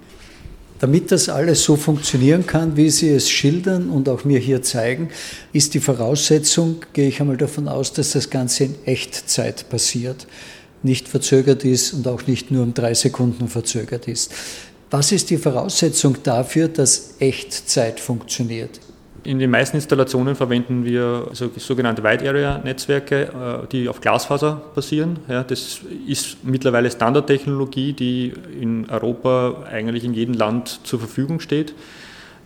Damit 0.81 1.13
das 1.13 1.29
alles 1.29 1.63
so 1.63 1.77
funktionieren 1.77 2.47
kann, 2.47 2.77
wie 2.77 2.91
Sie 2.91 3.09
es 3.09 3.31
schildern 3.31 3.91
und 3.91 4.09
auch 4.09 4.25
mir 4.25 4.39
hier 4.39 4.61
zeigen, 4.63 5.09
ist 5.53 5.73
die 5.75 5.81
Voraussetzung, 5.81 6.83
gehe 6.93 7.09
ich 7.09 7.21
einmal 7.21 7.37
davon 7.37 7.69
aus, 7.69 7.93
dass 7.93 8.11
das 8.11 8.29
Ganze 8.29 8.65
in 8.65 8.75
Echtzeit 8.85 9.69
passiert 9.69 10.27
nicht 10.85 11.09
verzögert 11.09 11.65
ist 11.65 11.93
und 11.93 12.07
auch 12.07 12.27
nicht 12.27 12.51
nur 12.51 12.63
um 12.63 12.75
drei 12.75 12.95
Sekunden 12.95 13.49
verzögert 13.49 14.07
ist. 14.09 14.33
Was 14.91 15.11
ist 15.11 15.31
die 15.31 15.39
Voraussetzung 15.39 16.19
dafür, 16.23 16.69
dass 16.69 17.17
Echtzeit 17.19 17.99
funktioniert? 17.99 18.81
In 19.25 19.39
den 19.39 19.51
meisten 19.51 19.79
Installationen 19.79 20.37
verwenden 20.37 20.85
wir 20.85 21.31
sogenannte 21.33 22.05
Wide 22.05 22.29
Area 22.29 22.59
Netzwerke, 22.59 23.23
äh, 23.65 23.67
die 23.73 23.89
auf 23.89 24.03
Glasfaser 24.03 24.63
basieren. 24.75 25.19
Das 25.27 25.81
ist 26.07 26.45
mittlerweile 26.45 26.91
Standardtechnologie, 26.91 27.95
die 27.95 28.35
in 28.61 28.89
Europa 28.91 29.65
eigentlich 29.71 30.05
in 30.05 30.13
jedem 30.13 30.35
Land 30.35 30.81
zur 30.85 30.99
Verfügung 30.99 31.41
steht. 31.41 31.75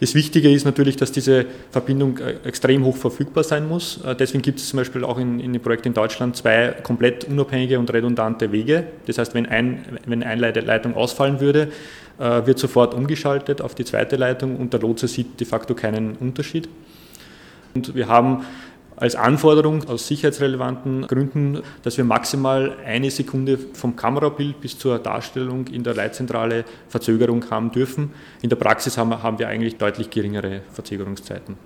Das 0.00 0.14
Wichtige 0.14 0.52
ist 0.52 0.64
natürlich, 0.64 0.96
dass 0.96 1.10
diese 1.10 1.46
Verbindung 1.70 2.18
äh, 2.18 2.36
extrem 2.44 2.84
hoch 2.84 2.96
verfügbar 2.96 3.42
sein 3.42 3.68
muss. 3.68 4.00
Äh, 4.04 4.14
deswegen 4.14 4.42
gibt 4.42 4.60
es 4.60 4.68
zum 4.68 4.78
Beispiel 4.78 5.04
auch 5.04 5.18
in, 5.18 5.40
in 5.40 5.52
dem 5.52 5.60
Projekt 5.60 5.86
in 5.86 5.94
Deutschland 5.94 6.36
zwei 6.36 6.74
komplett 6.82 7.24
unabhängige 7.24 7.78
und 7.78 7.92
redundante 7.92 8.52
Wege. 8.52 8.84
Das 9.06 9.18
heißt, 9.18 9.34
wenn, 9.34 9.46
ein, 9.46 9.98
wenn 10.06 10.22
eine 10.22 10.52
Leitung 10.52 10.94
ausfallen 10.94 11.40
würde, 11.40 11.72
äh, 12.18 12.46
wird 12.46 12.58
sofort 12.58 12.94
umgeschaltet 12.94 13.60
auf 13.60 13.74
die 13.74 13.84
zweite 13.84 14.16
Leitung 14.16 14.56
und 14.56 14.72
der 14.72 14.80
Lotse 14.80 15.08
sieht 15.08 15.40
de 15.40 15.46
facto 15.46 15.74
keinen 15.74 16.16
Unterschied. 16.16 16.68
Und 17.74 17.94
wir 17.94 18.08
haben 18.08 18.44
als 19.00 19.14
Anforderung 19.14 19.88
aus 19.88 20.08
sicherheitsrelevanten 20.08 21.06
Gründen, 21.06 21.62
dass 21.82 21.96
wir 21.96 22.04
maximal 22.04 22.76
eine 22.84 23.10
Sekunde 23.10 23.58
vom 23.72 23.94
Kamerabild 23.96 24.60
bis 24.60 24.78
zur 24.78 24.98
Darstellung 24.98 25.68
in 25.68 25.84
der 25.84 25.94
Leitzentrale 25.94 26.64
Verzögerung 26.88 27.48
haben 27.50 27.70
dürfen. 27.70 28.10
In 28.42 28.48
der 28.48 28.56
Praxis 28.56 28.98
haben, 28.98 29.38
wir 29.38 29.48
eigentlich 29.48 29.76
deutlich 29.76 30.10
geringere 30.10 30.62
Verzögerungszeiten. 30.72 31.56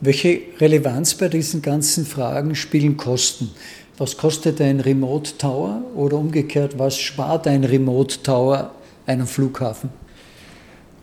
Welche 0.00 0.42
Relevanz 0.60 1.14
bei 1.14 1.28
diesen 1.28 1.62
ganzen 1.62 2.04
Fragen 2.04 2.54
spielen 2.54 2.96
Kosten? 2.96 3.50
Was 3.96 4.16
kostet 4.16 4.60
ein 4.60 4.80
Remote 4.80 5.38
Tower 5.38 5.82
oder 5.94 6.18
umgekehrt, 6.18 6.78
was 6.78 6.98
spart 6.98 7.48
ein 7.48 7.64
Remote 7.64 8.22
Tower 8.22 8.70
einem 9.06 9.26
Flughafen? 9.26 9.90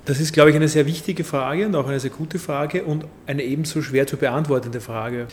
Das 0.05 0.19
ist, 0.19 0.33
glaube 0.33 0.51
ich, 0.51 0.55
eine 0.55 0.67
sehr 0.67 0.85
wichtige 0.85 1.23
Frage 1.23 1.65
und 1.65 1.75
auch 1.75 1.87
eine 1.87 1.99
sehr 1.99 2.11
gute 2.11 2.37
Frage 2.37 2.83
und 2.83 3.05
eine 3.25 3.43
ebenso 3.43 3.81
schwer 3.81 4.05
zu 4.05 4.17
beantwortende 4.17 4.79
Frage. 4.79 5.27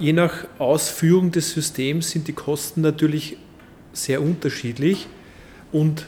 Je 0.00 0.12
nach 0.12 0.46
Ausführung 0.58 1.30
des 1.30 1.52
Systems 1.52 2.10
sind 2.10 2.26
die 2.26 2.32
Kosten 2.32 2.80
natürlich 2.80 3.36
sehr 3.92 4.20
unterschiedlich 4.20 5.06
und 5.70 6.06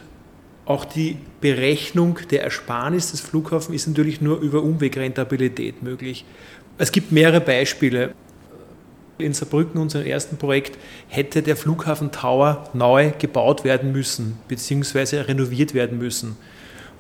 auch 0.65 0.85
die 0.85 1.17
Berechnung 1.41 2.19
der 2.31 2.43
Ersparnis 2.43 3.13
des 3.13 3.21
Flughafens 3.21 3.75
ist 3.75 3.87
natürlich 3.87 4.21
nur 4.21 4.41
über 4.41 4.63
Umwegrentabilität 4.65 5.83
möglich. 5.83 6.25
Es 6.77 6.93
gibt 6.93 7.13
mehrere 7.13 7.41
Beispiele. 7.41 8.13
In 9.17 9.33
Saarbrücken, 9.33 9.81
unserem 9.81 10.07
ersten 10.07 10.37
Projekt, 10.37 10.77
hätte 11.09 11.43
der 11.43 11.57
Flughafen 11.57 12.13
Tower 12.13 12.69
neu 12.73 13.13
gebaut 13.19 13.65
werden 13.65 13.93
müssen, 13.93 14.39
beziehungsweise 14.47 15.27
renoviert 15.27 15.73
werden 15.73 15.99
müssen. 15.99 16.37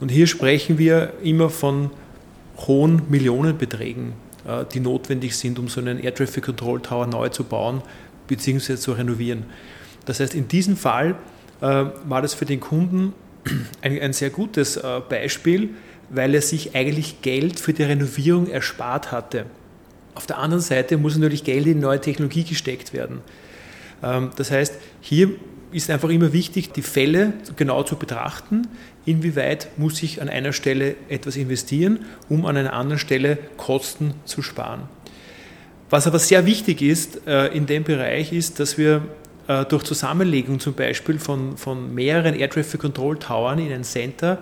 Und 0.00 0.10
hier 0.10 0.26
sprechen 0.26 0.78
wir 0.78 1.14
immer 1.22 1.50
von 1.50 1.90
hohen 2.66 3.02
Millionenbeträgen, 3.08 4.12
äh, 4.46 4.64
die 4.72 4.80
notwendig 4.80 5.36
sind, 5.36 5.58
um 5.58 5.68
so 5.68 5.80
einen 5.80 5.98
Air 5.98 6.14
Traffic 6.14 6.44
Control 6.44 6.80
Tower 6.80 7.06
neu 7.06 7.28
zu 7.28 7.44
bauen 7.44 7.82
bzw. 8.28 8.76
zu 8.76 8.92
renovieren. 8.92 9.44
Das 10.06 10.20
heißt, 10.20 10.34
in 10.34 10.48
diesem 10.48 10.76
Fall 10.76 11.16
äh, 11.60 11.84
war 12.04 12.22
das 12.22 12.34
für 12.34 12.44
den 12.44 12.60
Kunden 12.60 13.12
ein, 13.82 14.00
ein 14.00 14.12
sehr 14.12 14.30
gutes 14.30 14.76
äh, 14.76 15.00
Beispiel, 15.08 15.70
weil 16.10 16.34
er 16.34 16.42
sich 16.42 16.74
eigentlich 16.74 17.20
Geld 17.22 17.60
für 17.60 17.72
die 17.72 17.82
Renovierung 17.82 18.48
erspart 18.48 19.12
hatte. 19.12 19.46
Auf 20.14 20.26
der 20.26 20.38
anderen 20.38 20.62
Seite 20.62 20.96
muss 20.96 21.16
natürlich 21.16 21.44
Geld 21.44 21.66
in 21.66 21.80
neue 21.80 22.00
Technologie 22.00 22.44
gesteckt 22.44 22.92
werden. 22.92 23.20
Ähm, 24.02 24.30
das 24.36 24.50
heißt, 24.50 24.74
hier 25.00 25.30
ist 25.72 25.90
einfach 25.90 26.08
immer 26.08 26.32
wichtig, 26.32 26.72
die 26.72 26.82
Fälle 26.82 27.32
genau 27.56 27.82
zu 27.82 27.96
betrachten, 27.96 28.68
inwieweit 29.04 29.68
muss 29.76 30.02
ich 30.02 30.22
an 30.22 30.28
einer 30.28 30.52
Stelle 30.52 30.96
etwas 31.08 31.36
investieren, 31.36 32.04
um 32.28 32.46
an 32.46 32.56
einer 32.56 32.72
anderen 32.72 32.98
Stelle 32.98 33.38
Kosten 33.56 34.14
zu 34.24 34.42
sparen. 34.42 34.82
Was 35.90 36.06
aber 36.06 36.18
sehr 36.18 36.44
wichtig 36.44 36.82
ist 36.82 37.26
äh, 37.26 37.46
in 37.48 37.66
dem 37.66 37.84
Bereich 37.84 38.32
ist, 38.32 38.60
dass 38.60 38.76
wir 38.76 39.02
äh, 39.46 39.64
durch 39.64 39.84
Zusammenlegung 39.84 40.60
zum 40.60 40.74
Beispiel 40.74 41.18
von, 41.18 41.56
von 41.56 41.94
mehreren 41.94 42.34
Air 42.34 42.50
Traffic 42.50 42.80
Control 42.80 43.18
Towern 43.18 43.58
in 43.58 43.72
ein 43.72 43.84
Center 43.84 44.38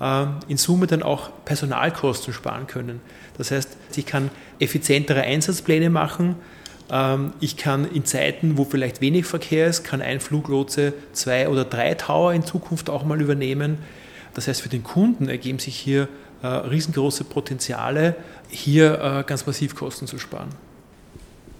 äh, 0.00 0.26
in 0.48 0.56
Summe 0.56 0.86
dann 0.86 1.02
auch 1.02 1.30
Personalkosten 1.44 2.34
sparen 2.34 2.66
können. 2.66 3.00
Das 3.36 3.52
heißt, 3.52 3.76
ich 3.94 4.06
kann 4.06 4.30
effizientere 4.58 5.22
Einsatzpläne 5.22 5.90
machen, 5.90 6.34
ich 7.40 7.56
kann 7.58 7.90
in 7.92 8.06
Zeiten, 8.06 8.56
wo 8.56 8.64
vielleicht 8.64 9.02
wenig 9.02 9.26
Verkehr 9.26 9.66
ist, 9.66 9.84
kann 9.84 10.00
ein 10.00 10.20
Fluglotse 10.20 10.94
zwei 11.12 11.48
oder 11.48 11.64
drei 11.64 11.94
Tower 11.94 12.32
in 12.32 12.44
Zukunft 12.44 12.88
auch 12.88 13.04
mal 13.04 13.20
übernehmen. 13.20 13.78
Das 14.32 14.48
heißt, 14.48 14.62
für 14.62 14.70
den 14.70 14.84
Kunden 14.84 15.28
ergeben 15.28 15.58
sich 15.58 15.76
hier 15.76 16.08
äh, 16.42 16.46
riesengroße 16.46 17.24
Potenziale, 17.24 18.14
hier 18.48 18.94
äh, 19.00 19.24
ganz 19.24 19.46
massiv 19.46 19.74
Kosten 19.74 20.06
zu 20.06 20.18
sparen. 20.18 20.48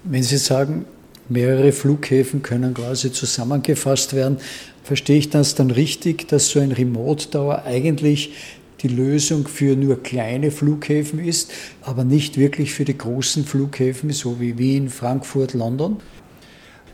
Wenn 0.05 0.23
Sie 0.23 0.39
sagen, 0.39 0.87
mehrere 1.29 1.73
Flughäfen 1.73 2.43
können 2.43 2.73
quasi 2.73 3.13
zusammengefasst 3.13 4.15
werden, 4.15 4.39
verstehe 4.85 5.19
ich 5.19 5.29
das 5.29 5.55
dann 5.55 5.71
richtig, 5.71 6.29
dass 6.29 6.49
so 6.49 6.61
ein 6.61 6.73
Remote 6.73 7.31
Tower 7.31 7.65
eigentlich 7.67 8.33
die 8.81 8.89
Lösung 8.89 9.49
für 9.49 9.77
nur 9.77 10.03
kleine 10.03 10.51
Flughäfen 10.51 11.19
ist, 11.19 11.53
aber 11.83 12.05
nicht 12.05 12.37
wirklich 12.37 12.73
für 12.75 12.85
die 12.85 12.97
großen 12.97 13.45
Flughäfen, 13.45 14.11
so 14.11 14.41
wie 14.41 14.59
Wien, 14.59 14.89
Frankfurt, 14.89 15.55
London? 15.55 15.97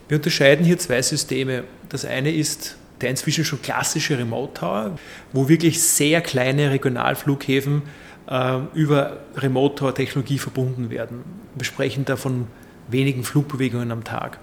Wir 0.07 0.17
unterscheiden 0.17 0.65
hier 0.65 0.77
zwei 0.77 1.01
Systeme. 1.01 1.63
Das 1.89 2.05
eine 2.05 2.31
ist 2.31 2.77
der 3.01 3.09
inzwischen 3.09 3.45
schon 3.45 3.61
klassische 3.61 4.17
Remote 4.17 4.53
Tower, 4.53 4.97
wo 5.33 5.49
wirklich 5.49 5.81
sehr 5.81 6.21
kleine 6.21 6.71
Regionalflughäfen 6.71 7.83
äh, 8.29 8.59
über 8.73 9.19
Remote 9.35 9.75
Tower 9.75 9.93
Technologie 9.93 10.37
verbunden 10.37 10.89
werden. 10.89 11.23
Wir 11.55 11.65
sprechen 11.65 12.05
da 12.05 12.15
von 12.15 12.47
wenigen 12.87 13.23
Flugbewegungen 13.23 13.91
am 13.91 14.03
Tag. 14.03 14.39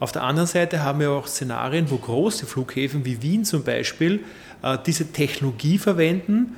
Auf 0.00 0.12
der 0.12 0.22
anderen 0.22 0.48
Seite 0.48 0.82
haben 0.82 1.00
wir 1.00 1.10
auch 1.10 1.26
Szenarien, 1.26 1.90
wo 1.90 1.98
große 1.98 2.46
Flughäfen 2.46 3.04
wie 3.04 3.20
Wien 3.20 3.44
zum 3.44 3.62
Beispiel 3.62 4.20
äh, 4.62 4.78
diese 4.86 5.12
Technologie 5.12 5.76
verwenden, 5.76 6.56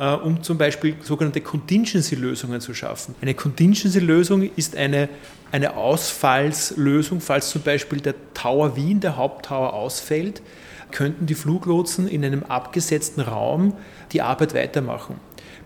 äh, 0.00 0.12
um 0.12 0.42
zum 0.42 0.58
Beispiel 0.58 0.96
sogenannte 1.00 1.40
Contingency-Lösungen 1.40 2.60
zu 2.60 2.74
schaffen. 2.74 3.14
Eine 3.22 3.34
Contingency-Lösung 3.34 4.50
ist 4.56 4.74
eine, 4.76 5.08
eine 5.52 5.76
Ausfallslösung, 5.76 7.20
falls 7.20 7.50
zum 7.50 7.62
Beispiel 7.62 8.00
der 8.00 8.16
Tower 8.34 8.74
Wien, 8.74 8.98
der 8.98 9.16
Haupttower, 9.16 9.72
ausfällt, 9.72 10.42
könnten 10.90 11.26
die 11.26 11.36
Fluglotsen 11.36 12.08
in 12.08 12.24
einem 12.24 12.42
abgesetzten 12.42 13.20
Raum 13.20 13.74
die 14.10 14.22
Arbeit 14.22 14.52
weitermachen. 14.52 15.14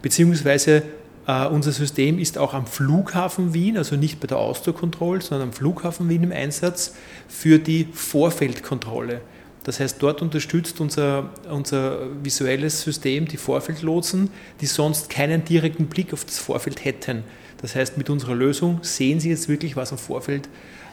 Beziehungsweise 0.02 0.82
Uh, 1.26 1.48
unser 1.48 1.72
System 1.72 2.18
ist 2.18 2.36
auch 2.36 2.52
am 2.52 2.66
Flughafen 2.66 3.54
Wien, 3.54 3.78
also 3.78 3.96
nicht 3.96 4.20
bei 4.20 4.26
der 4.26 4.36
Outdoor 4.36 4.74
Control, 4.74 5.22
sondern 5.22 5.48
am 5.48 5.52
Flughafen 5.54 6.10
Wien 6.10 6.22
im 6.22 6.32
Einsatz 6.32 6.94
für 7.28 7.58
die 7.58 7.88
Vorfeldkontrolle. 7.94 9.22
Das 9.62 9.80
heißt, 9.80 10.02
dort 10.02 10.20
unterstützt 10.20 10.82
unser, 10.82 11.30
unser 11.50 12.00
visuelles 12.22 12.82
System 12.82 13.26
die 13.26 13.38
Vorfeldlotsen, 13.38 14.28
die 14.60 14.66
sonst 14.66 15.08
keinen 15.08 15.46
direkten 15.46 15.86
Blick 15.86 16.12
auf 16.12 16.26
das 16.26 16.38
Vorfeld 16.38 16.84
hätten. 16.84 17.24
Das 17.62 17.74
heißt, 17.74 17.96
mit 17.96 18.10
unserer 18.10 18.34
Lösung 18.34 18.80
sehen 18.82 19.18
Sie 19.18 19.30
jetzt 19.30 19.48
wirklich, 19.48 19.76
was 19.76 19.92
am 19.92 19.98
Vorfeld 19.98 20.50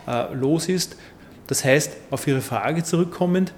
uh, 0.08 0.34
los 0.34 0.70
ist. 0.70 0.96
Das 1.48 1.66
heißt, 1.66 1.92
auf 2.10 2.26
Ihre 2.26 2.40
Frage 2.40 2.84
zurückkommend, 2.84 3.52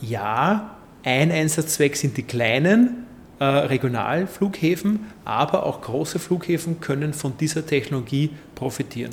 ja, 0.00 0.76
ein 1.02 1.32
Einsatzzweck 1.32 1.96
sind 1.96 2.16
die 2.16 2.22
kleinen, 2.22 3.07
äh, 3.38 3.44
Regionalflughäfen, 3.44 5.06
aber 5.24 5.64
auch 5.64 5.80
große 5.80 6.18
Flughäfen 6.18 6.80
können 6.80 7.12
von 7.12 7.36
dieser 7.38 7.64
Technologie 7.64 8.30
profitieren. 8.54 9.12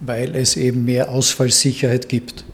Weil 0.00 0.34
es 0.34 0.56
eben 0.56 0.84
mehr 0.84 1.10
Ausfallsicherheit 1.10 2.08
gibt. 2.08 2.44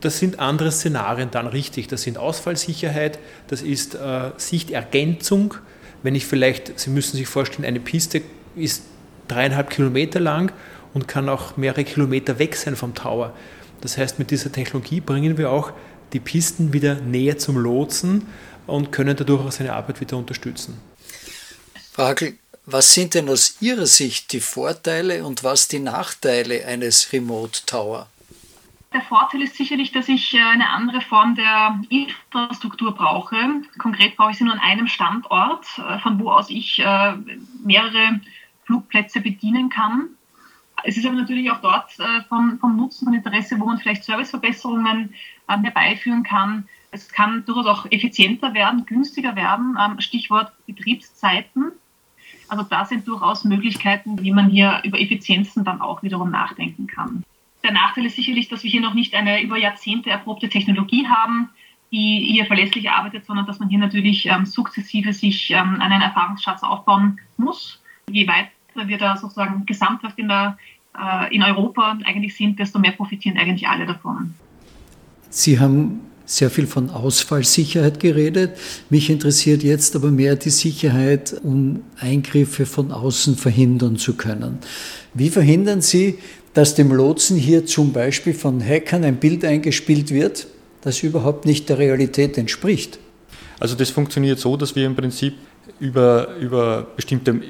Das 0.00 0.18
sind 0.18 0.38
andere 0.38 0.72
Szenarien 0.72 1.30
dann 1.30 1.46
richtig. 1.46 1.88
Das 1.88 2.02
sind 2.02 2.18
Ausfallsicherheit, 2.18 3.18
das 3.48 3.62
ist 3.62 3.94
äh, 3.94 4.30
Sichtergänzung. 4.36 5.54
Wenn 6.02 6.14
ich 6.14 6.26
vielleicht, 6.26 6.78
Sie 6.78 6.90
müssen 6.90 7.16
sich 7.16 7.26
vorstellen, 7.26 7.64
eine 7.64 7.80
Piste 7.80 8.22
ist 8.56 8.82
dreieinhalb 9.28 9.70
Kilometer 9.70 10.20
lang 10.20 10.52
und 10.92 11.08
kann 11.08 11.28
auch 11.28 11.56
mehrere 11.56 11.84
Kilometer 11.84 12.38
weg 12.38 12.56
sein 12.56 12.76
vom 12.76 12.94
Tower. 12.94 13.32
Das 13.80 13.96
heißt, 13.96 14.18
mit 14.18 14.30
dieser 14.30 14.52
Technologie 14.52 15.00
bringen 15.00 15.38
wir 15.38 15.50
auch 15.50 15.72
die 16.12 16.20
Pisten 16.20 16.72
wieder 16.72 16.96
näher 16.96 17.38
zum 17.38 17.58
Lotsen 17.58 18.26
und 18.66 18.92
können 18.92 19.16
dadurch 19.16 19.44
auch 19.44 19.52
seine 19.52 19.72
Arbeit 19.72 20.00
wieder 20.00 20.16
unterstützen. 20.16 20.80
Fragel, 21.92 22.38
was 22.66 22.94
sind 22.94 23.14
denn 23.14 23.28
aus 23.28 23.60
Ihrer 23.60 23.86
Sicht 23.86 24.32
die 24.32 24.40
Vorteile 24.40 25.24
und 25.24 25.44
was 25.44 25.68
die 25.68 25.80
Nachteile 25.80 26.66
eines 26.66 27.12
Remote 27.12 27.60
Tower? 27.66 28.08
Der 28.94 29.02
Vorteil 29.02 29.42
ist 29.42 29.56
sicherlich, 29.56 29.90
dass 29.90 30.08
ich 30.08 30.34
äh, 30.34 30.38
eine 30.38 30.70
andere 30.70 31.00
Form 31.00 31.34
der 31.34 31.80
Infrastruktur 31.88 32.94
brauche. 32.94 33.36
Konkret 33.76 34.16
brauche 34.16 34.30
ich 34.30 34.38
sie 34.38 34.44
nur 34.44 34.54
an 34.54 34.60
einem 34.60 34.86
Standort, 34.86 35.66
äh, 35.78 35.98
von 35.98 36.20
wo 36.20 36.30
aus 36.30 36.48
ich 36.48 36.78
äh, 36.78 37.14
mehrere 37.64 38.20
Flugplätze 38.64 39.20
bedienen 39.20 39.68
kann. 39.68 40.10
Es 40.84 40.96
ist 40.96 41.04
aber 41.04 41.16
natürlich 41.16 41.50
auch 41.50 41.60
dort 41.60 41.92
vom, 42.28 42.58
vom 42.58 42.76
Nutzen 42.76 43.08
und 43.08 43.14
Interesse, 43.14 43.58
wo 43.58 43.64
man 43.64 43.78
vielleicht 43.78 44.04
Serviceverbesserungen 44.04 45.14
herbeiführen 45.46 46.24
kann, 46.24 46.68
es 46.94 47.08
kann 47.08 47.44
durchaus 47.44 47.66
auch 47.66 47.86
effizienter 47.90 48.54
werden, 48.54 48.86
günstiger 48.86 49.34
werden. 49.34 49.76
Ähm, 49.84 50.00
Stichwort 50.00 50.52
Betriebszeiten. 50.66 51.72
Also 52.48 52.62
da 52.62 52.84
sind 52.84 53.06
durchaus 53.08 53.44
Möglichkeiten, 53.44 54.22
wie 54.22 54.30
man 54.30 54.48
hier 54.48 54.80
über 54.84 55.00
Effizienzen 55.00 55.64
dann 55.64 55.80
auch 55.80 56.02
wiederum 56.02 56.30
nachdenken 56.30 56.86
kann. 56.86 57.24
Der 57.64 57.72
Nachteil 57.72 58.06
ist 58.06 58.16
sicherlich, 58.16 58.48
dass 58.48 58.62
wir 58.62 58.70
hier 58.70 58.80
noch 58.80 58.94
nicht 58.94 59.14
eine 59.14 59.42
über 59.42 59.58
Jahrzehnte 59.58 60.10
erprobte 60.10 60.48
Technologie 60.48 61.06
haben, 61.08 61.48
die 61.90 62.28
hier 62.30 62.46
verlässlich 62.46 62.90
arbeitet, 62.90 63.26
sondern 63.26 63.46
dass 63.46 63.58
man 63.58 63.68
hier 63.68 63.78
natürlich 63.78 64.26
ähm, 64.26 64.46
sukzessive 64.46 65.12
sich 65.12 65.50
ähm, 65.50 65.80
einen 65.80 66.00
Erfahrungsschatz 66.00 66.62
aufbauen 66.62 67.18
muss. 67.38 67.80
Je 68.08 68.28
weiter 68.28 68.50
wir 68.86 68.98
da 68.98 69.16
sozusagen 69.16 69.66
gesamthaft 69.66 70.18
in, 70.18 70.28
der, 70.28 70.58
äh, 70.96 71.34
in 71.34 71.42
Europa 71.42 71.98
eigentlich 72.04 72.36
sind, 72.36 72.58
desto 72.58 72.78
mehr 72.78 72.92
profitieren 72.92 73.36
eigentlich 73.36 73.66
alle 73.66 73.86
davon. 73.86 74.34
Sie 75.30 75.58
haben 75.58 76.00
sehr 76.26 76.50
viel 76.50 76.66
von 76.66 76.90
Ausfallsicherheit 76.90 78.00
geredet. 78.00 78.52
Mich 78.90 79.10
interessiert 79.10 79.62
jetzt 79.62 79.94
aber 79.94 80.10
mehr 80.10 80.36
die 80.36 80.50
Sicherheit, 80.50 81.34
um 81.42 81.82
Eingriffe 81.98 82.66
von 82.66 82.92
außen 82.92 83.36
verhindern 83.36 83.96
zu 83.96 84.14
können. 84.14 84.58
Wie 85.12 85.30
verhindern 85.30 85.80
Sie, 85.80 86.18
dass 86.54 86.74
dem 86.74 86.92
Lotsen 86.92 87.36
hier 87.36 87.66
zum 87.66 87.92
Beispiel 87.92 88.32
von 88.32 88.64
Hackern 88.64 89.04
ein 89.04 89.16
Bild 89.16 89.44
eingespielt 89.44 90.10
wird, 90.10 90.46
das 90.80 91.02
überhaupt 91.02 91.46
nicht 91.46 91.68
der 91.68 91.78
Realität 91.78 92.38
entspricht? 92.38 92.98
Also 93.60 93.74
das 93.74 93.90
funktioniert 93.90 94.38
so, 94.38 94.56
dass 94.56 94.74
wir 94.74 94.86
im 94.86 94.94
Prinzip 94.94 95.34
über, 95.80 96.36
über 96.36 96.86
bestimmte 96.96 97.40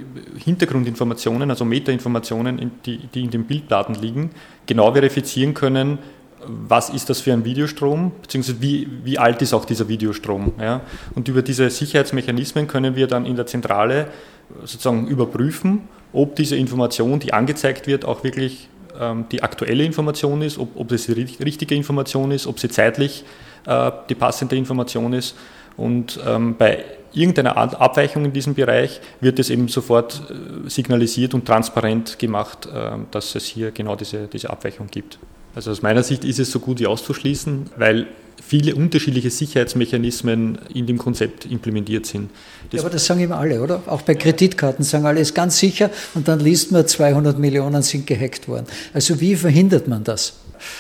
Hintergrundinformationen, 0.45 1.51
also 1.51 1.65
Metainformationen, 1.65 2.71
die, 2.85 2.99
die 3.13 3.23
in 3.23 3.31
den 3.31 3.45
Bilddaten 3.45 3.95
liegen, 3.95 4.31
genau 4.67 4.93
verifizieren 4.93 5.55
können, 5.55 5.99
was 6.47 6.91
ist 6.91 7.11
das 7.11 7.21
für 7.21 7.33
ein 7.33 7.45
Videostrom, 7.45 8.13
beziehungsweise 8.23 8.61
wie, 8.61 8.89
wie 9.05 9.19
alt 9.19 9.43
ist 9.43 9.53
auch 9.53 9.65
dieser 9.65 9.89
Videostrom. 9.89 10.53
Ja? 10.61 10.81
Und 11.15 11.29
über 11.29 11.43
diese 11.43 11.71
Sicherheitsmechanismen 11.71 12.67
können 12.67 12.97
wir 12.97 13.07
dann 13.07 13.27
in 13.27 13.37
der 13.37 13.47
Zentrale 13.47 14.09
sozusagen 14.61 15.07
überprüfen, 15.07 15.89
ob 16.13 16.37
diese 16.37 16.57
Information, 16.57 17.19
die 17.19 17.33
angezeigt 17.33 17.87
wird, 17.87 18.05
auch 18.05 18.25
wirklich 18.25 18.69
ähm, 18.99 19.27
die 19.31 19.43
aktuelle 19.43 19.85
Information 19.85 20.43
ist, 20.43 20.59
ob, 20.59 20.77
ob 20.77 20.89
das 20.89 21.07
die 21.07 21.13
richtige 21.13 21.75
Information 21.75 22.31
ist, 22.31 22.47
ob 22.47 22.61
sie 22.61 22.69
zeitlich 22.69 23.25
äh, 23.67 23.91
die 24.09 24.15
passende 24.15 24.57
Information 24.57 25.13
ist. 25.13 25.37
Und 25.77 26.21
ähm, 26.25 26.55
bei 26.57 26.85
irgendeiner 27.13 27.57
Abweichung 27.57 28.25
in 28.25 28.33
diesem 28.33 28.55
Bereich 28.55 29.01
wird 29.21 29.39
es 29.39 29.51
eben 29.51 29.69
sofort 29.69 30.23
äh, 30.31 30.69
signalisiert 30.69 31.35
und 31.35 31.47
transparent 31.47 32.19
gemacht, 32.19 32.67
äh, 32.67 32.93
dass 33.11 33.35
es 33.35 33.45
hier 33.45 33.71
genau 33.71 33.97
diese, 33.97 34.29
diese 34.29 34.51
Abweichung 34.51 34.87
gibt. 34.89 35.19
Also 35.55 35.71
aus 35.71 35.83
meiner 35.83 36.03
Sicht 36.03 36.25
ist 36.25 36.39
es 36.39 36.51
so 36.51 36.59
gut 36.59 36.81
wie 36.81 36.87
auszuschließen, 36.87 37.71
weil 37.77 38.07
viele 38.47 38.75
unterschiedliche 38.75 39.31
Sicherheitsmechanismen 39.31 40.59
in 40.73 40.87
dem 40.87 40.99
Konzept 40.99 41.47
implementiert 41.47 42.07
sind. 42.07 42.31
Das 42.71 42.79
ja, 42.79 42.81
aber 42.83 42.91
das 42.91 43.07
sagen 43.07 43.21
immer 43.21 43.39
alle, 43.39 43.63
oder? 43.63 43.83
Auch 43.87 44.03
bei 44.03 44.15
Kreditkarten 44.15 44.85
sagen 44.85 45.07
alle, 45.07 45.21
ist 45.21 45.35
ganz 45.35 45.59
sicher 45.59 45.91
und 46.15 46.29
dann 46.29 46.41
liest 46.41 46.73
man, 46.73 46.87
200 46.87 47.39
Millionen 47.39 47.83
sind 47.83 48.07
gehackt 48.07 48.49
worden. 48.49 48.67
Also 48.93 49.21
wie 49.21 49.37
verhindert 49.37 49.89
man 49.89 50.05
das? 50.05 50.35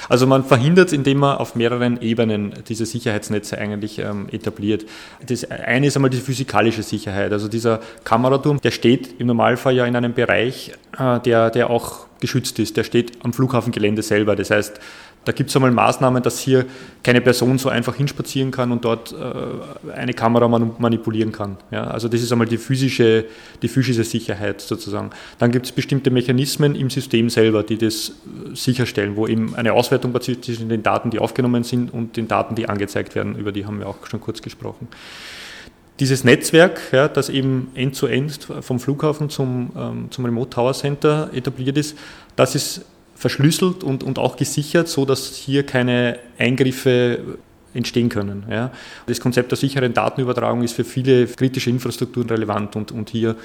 Also 0.09 0.27
man 0.27 0.44
verhindert 0.44 0.88
es, 0.88 0.92
indem 0.92 1.18
man 1.18 1.38
auf 1.38 1.55
mehreren 1.55 2.01
Ebenen 2.01 2.55
diese 2.68 2.87
Sicherheitsnetze 2.87 3.59
eigentlich 3.59 3.99
ähm, 3.99 4.29
etabliert. 4.31 4.85
Das 5.27 5.51
eine 5.51 5.87
ist 5.87 5.97
einmal 5.97 6.11
die 6.11 6.18
physikalische 6.18 6.83
Sicherheit. 6.83 7.33
Also 7.33 7.49
dieser 7.49 7.81
Kameraturm, 8.05 8.61
der 8.61 8.70
steht 8.70 9.20
im 9.20 9.27
Normalfall 9.27 9.75
ja 9.75 9.87
in 9.87 9.97
einem 9.97 10.14
Bereich, 10.14 10.73
äh, 10.99 11.20
der, 11.20 11.51
der 11.51 11.70
auch 11.70 12.07
geschützt 12.20 12.59
ist. 12.59 12.77
Der 12.77 12.85
steht 12.85 13.25
am 13.25 13.33
Flughafengelände 13.33 14.03
selber. 14.03 14.37
Das 14.37 14.51
heißt, 14.51 14.81
da 15.24 15.32
gibt 15.32 15.50
es 15.50 15.56
einmal 15.56 15.70
Maßnahmen, 15.70 16.22
dass 16.22 16.38
hier 16.38 16.66
keine 17.02 17.20
Person 17.20 17.58
so 17.58 17.68
einfach 17.68 17.94
hinspazieren 17.94 18.50
kann 18.50 18.72
und 18.72 18.84
dort 18.84 19.12
äh, 19.12 19.90
eine 19.90 20.12
Kamera 20.12 20.48
manipulieren 20.48 21.32
kann. 21.32 21.56
Ja, 21.70 21.84
also 21.84 22.08
das 22.08 22.22
ist 22.22 22.30
einmal 22.32 22.46
die 22.46 22.58
physische, 22.58 23.24
die 23.62 23.68
physische 23.68 24.04
Sicherheit 24.04 24.60
sozusagen. 24.60 25.10
Dann 25.38 25.50
gibt 25.50 25.66
es 25.66 25.72
bestimmte 25.72 26.10
Mechanismen 26.10 26.74
im 26.74 26.90
System 26.90 27.30
selber, 27.30 27.62
die 27.62 27.78
das 27.78 28.10
äh, 28.10 28.54
sicherstellen, 28.54 29.16
wo 29.16 29.26
eben 29.26 29.54
eine 29.54 29.72
Auswertung 29.72 30.12
passiert 30.12 30.44
zwischen 30.44 30.68
den 30.68 30.82
Daten, 30.82 31.10
die 31.10 31.18
aufgenommen 31.18 31.64
sind 31.64 31.92
und 31.92 32.16
den 32.16 32.28
Daten, 32.28 32.54
die 32.54 32.68
angezeigt 32.68 33.14
werden. 33.14 33.37
Über 33.37 33.52
die 33.52 33.66
haben 33.66 33.78
wir 33.78 33.88
auch 33.88 34.06
schon 34.06 34.20
kurz 34.20 34.42
gesprochen. 34.42 34.88
Dieses 36.00 36.24
Netzwerk, 36.24 36.80
ja, 36.92 37.06
das 37.06 37.28
eben 37.28 37.70
end-zu-end 37.74 38.32
-end 38.32 38.62
vom 38.62 38.80
Flughafen 38.80 39.30
zum, 39.30 39.70
ähm, 39.76 40.06
zum 40.10 40.24
Remote 40.24 40.50
Tower 40.50 40.72
Center 40.74 41.30
etabliert 41.32 41.78
ist, 41.78 41.96
das 42.34 42.56
ist 42.56 42.84
verschlüsselt 43.14 43.85
und, 43.85 44.03
und 44.03 44.18
auch 44.18 44.37
gesichert, 44.37 44.88
so 44.88 45.05
dass 45.05 45.35
hier 45.35 45.64
keine 45.64 46.18
Eingriffe 46.38 47.38
entstehen 47.74 48.09
können. 48.09 48.44
Ja. 48.50 48.70
Das 49.07 49.20
Konzept 49.20 49.50
der 49.50 49.59
sicheren 49.59 49.92
Datenübertragung 49.92 50.62
ist 50.62 50.74
für 50.74 50.85
viele 50.85 51.27
kritische 51.27 51.70
Infrastrukturen 51.70 52.29
relevant 52.29 52.77
und, 52.77 52.92
und 52.92 53.11
hier 53.11 53.37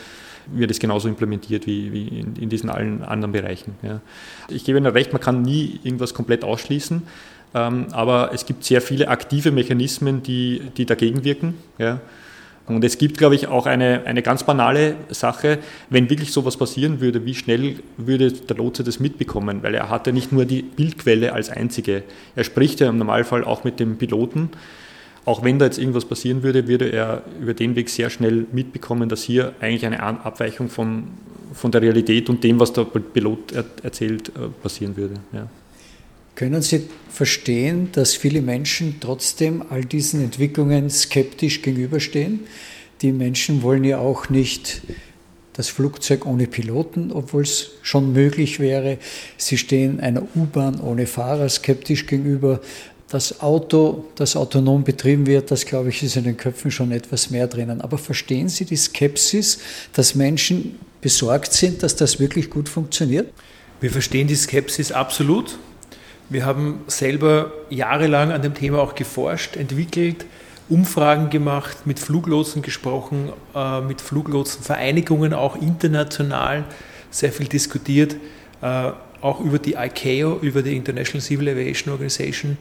wird 0.51 0.71
es 0.71 0.79
genauso 0.79 1.07
implementiert 1.07 1.67
wie, 1.67 1.91
wie 1.91 2.07
in, 2.07 2.35
in, 2.35 2.49
diesen 2.49 2.69
allen 2.69 3.03
anderen 3.03 3.31
Bereichen. 3.31 3.75
Ja. 3.81 4.01
Ich 4.49 4.63
gebe 4.63 4.77
Ihnen 4.77 4.87
recht, 4.87 5.13
man 5.13 5.21
kann 5.21 5.41
nie 5.41 5.79
irgendwas 5.83 6.13
komplett 6.13 6.43
ausschließen, 6.43 7.03
ähm, 7.53 7.87
aber 7.91 8.31
es 8.33 8.45
gibt 8.45 8.63
sehr 8.63 8.81
viele 8.81 9.09
aktive 9.09 9.51
Mechanismen, 9.51 10.23
die, 10.23 10.61
die 10.77 10.85
dagegen 10.85 11.23
wirken. 11.23 11.55
Ja. 11.77 11.99
Und 12.75 12.83
es 12.83 12.97
gibt, 12.97 13.17
glaube 13.17 13.35
ich, 13.35 13.47
auch 13.47 13.65
eine, 13.65 14.05
eine 14.05 14.21
ganz 14.21 14.43
banale 14.43 14.95
Sache, 15.09 15.59
wenn 15.89 16.09
wirklich 16.09 16.31
sowas 16.31 16.55
passieren 16.55 17.01
würde, 17.01 17.25
wie 17.25 17.33
schnell 17.33 17.75
würde 17.97 18.31
der 18.31 18.57
Lotse 18.57 18.83
das 18.83 18.99
mitbekommen? 18.99 19.63
Weil 19.63 19.73
er 19.73 19.89
hat 19.89 20.07
ja 20.07 20.13
nicht 20.13 20.31
nur 20.31 20.45
die 20.45 20.61
Bildquelle 20.61 21.33
als 21.33 21.49
einzige. 21.49 22.03
Er 22.35 22.43
spricht 22.43 22.79
ja 22.79 22.89
im 22.89 22.97
Normalfall 22.97 23.43
auch 23.43 23.63
mit 23.63 23.79
dem 23.79 23.97
Piloten. 23.97 24.49
Auch 25.25 25.43
wenn 25.43 25.59
da 25.59 25.65
jetzt 25.65 25.79
irgendwas 25.79 26.05
passieren 26.05 26.43
würde, 26.43 26.67
würde 26.67 26.89
er 26.89 27.23
über 27.41 27.53
den 27.53 27.75
Weg 27.75 27.89
sehr 27.89 28.09
schnell 28.09 28.45
mitbekommen, 28.51 29.09
dass 29.09 29.23
hier 29.23 29.53
eigentlich 29.59 29.85
eine 29.85 30.01
Abweichung 30.01 30.69
von, 30.69 31.05
von 31.53 31.71
der 31.71 31.81
Realität 31.81 32.29
und 32.29 32.43
dem, 32.43 32.59
was 32.59 32.71
der 32.73 32.83
Pilot 32.83 33.51
erzählt, 33.83 34.29
äh, 34.29 34.47
passieren 34.61 34.95
würde. 34.95 35.15
Ja. 35.33 35.47
Können 36.39 36.61
Sie 36.61 36.83
verstehen, 37.09 37.89
dass 37.91 38.15
viele 38.15 38.41
Menschen 38.41 38.95
trotzdem 39.01 39.61
all 39.69 39.83
diesen 39.83 40.23
Entwicklungen 40.23 40.89
skeptisch 40.89 41.61
gegenüberstehen? 41.61 42.39
Die 43.01 43.11
Menschen 43.11 43.61
wollen 43.61 43.83
ja 43.83 43.97
auch 43.97 44.29
nicht 44.29 44.79
das 45.51 45.67
Flugzeug 45.67 46.25
ohne 46.25 46.47
Piloten, 46.47 47.11
obwohl 47.11 47.41
es 47.41 47.71
schon 47.81 48.13
möglich 48.13 48.61
wäre. 48.61 48.99
Sie 49.35 49.57
stehen 49.57 49.99
einer 49.99 50.23
U-Bahn 50.33 50.79
ohne 50.79 51.07
Fahrer 51.07 51.49
skeptisch 51.49 52.05
gegenüber. 52.05 52.61
Das 53.09 53.41
Auto, 53.41 54.05
das 54.15 54.37
autonom 54.37 54.85
betrieben 54.85 55.27
wird, 55.27 55.51
das 55.51 55.65
glaube 55.65 55.89
ich, 55.89 56.03
ist 56.03 56.15
in 56.15 56.23
den 56.23 56.37
Köpfen 56.37 56.71
schon 56.71 56.93
etwas 56.93 57.31
mehr 57.31 57.47
drinnen. 57.47 57.81
Aber 57.81 57.97
verstehen 57.97 58.47
Sie 58.47 58.63
die 58.63 58.77
Skepsis, 58.77 59.59
dass 59.91 60.15
Menschen 60.15 60.79
besorgt 61.01 61.51
sind, 61.51 61.83
dass 61.83 61.97
das 61.97 62.17
wirklich 62.17 62.49
gut 62.49 62.69
funktioniert? 62.69 63.29
Wir 63.81 63.91
verstehen 63.91 64.27
die 64.29 64.35
Skepsis 64.37 64.93
absolut. 64.93 65.59
Wir 66.29 66.45
haben 66.45 66.81
selber 66.85 67.51
jahrelang 67.71 68.31
an 68.31 68.43
dem 68.43 68.53
Thema 68.53 68.79
auch 68.79 68.93
geforscht, 68.93 69.55
entwickelt, 69.55 70.25
Umfragen 70.69 71.31
gemacht, 71.31 71.87
mit 71.87 71.99
Fluglotsen 71.99 72.61
gesprochen, 72.61 73.29
äh, 73.55 73.81
mit 73.81 74.01
Fluglotsenvereinigungen 74.01 75.33
auch 75.33 75.55
international 75.55 76.65
sehr 77.09 77.31
viel 77.31 77.47
diskutiert, 77.47 78.15
äh, 78.61 78.91
auch 79.21 79.39
über 79.39 79.57
die 79.57 79.73
ICAO, 79.73 80.37
über 80.41 80.61
die 80.61 80.75
International 80.75 81.21
Civil 81.21 81.49
Aviation 81.49 81.91
Organization, 81.91 82.57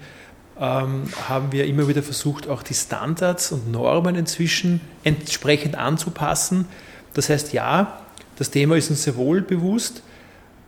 ähm, 0.59 1.02
haben 1.28 1.52
wir 1.52 1.66
immer 1.66 1.87
wieder 1.87 2.02
versucht, 2.02 2.48
auch 2.48 2.62
die 2.62 2.74
Standards 2.74 3.52
und 3.52 3.70
Normen 3.70 4.16
inzwischen 4.16 4.81
entsprechend 5.04 5.76
anzupassen. 5.76 6.66
Das 7.12 7.28
heißt, 7.28 7.52
ja, 7.52 8.00
das 8.37 8.50
Thema 8.50 8.76
ist 8.76 8.88
uns 8.88 9.04
sehr 9.04 9.16
wohl 9.16 9.42
bewusst 9.42 10.02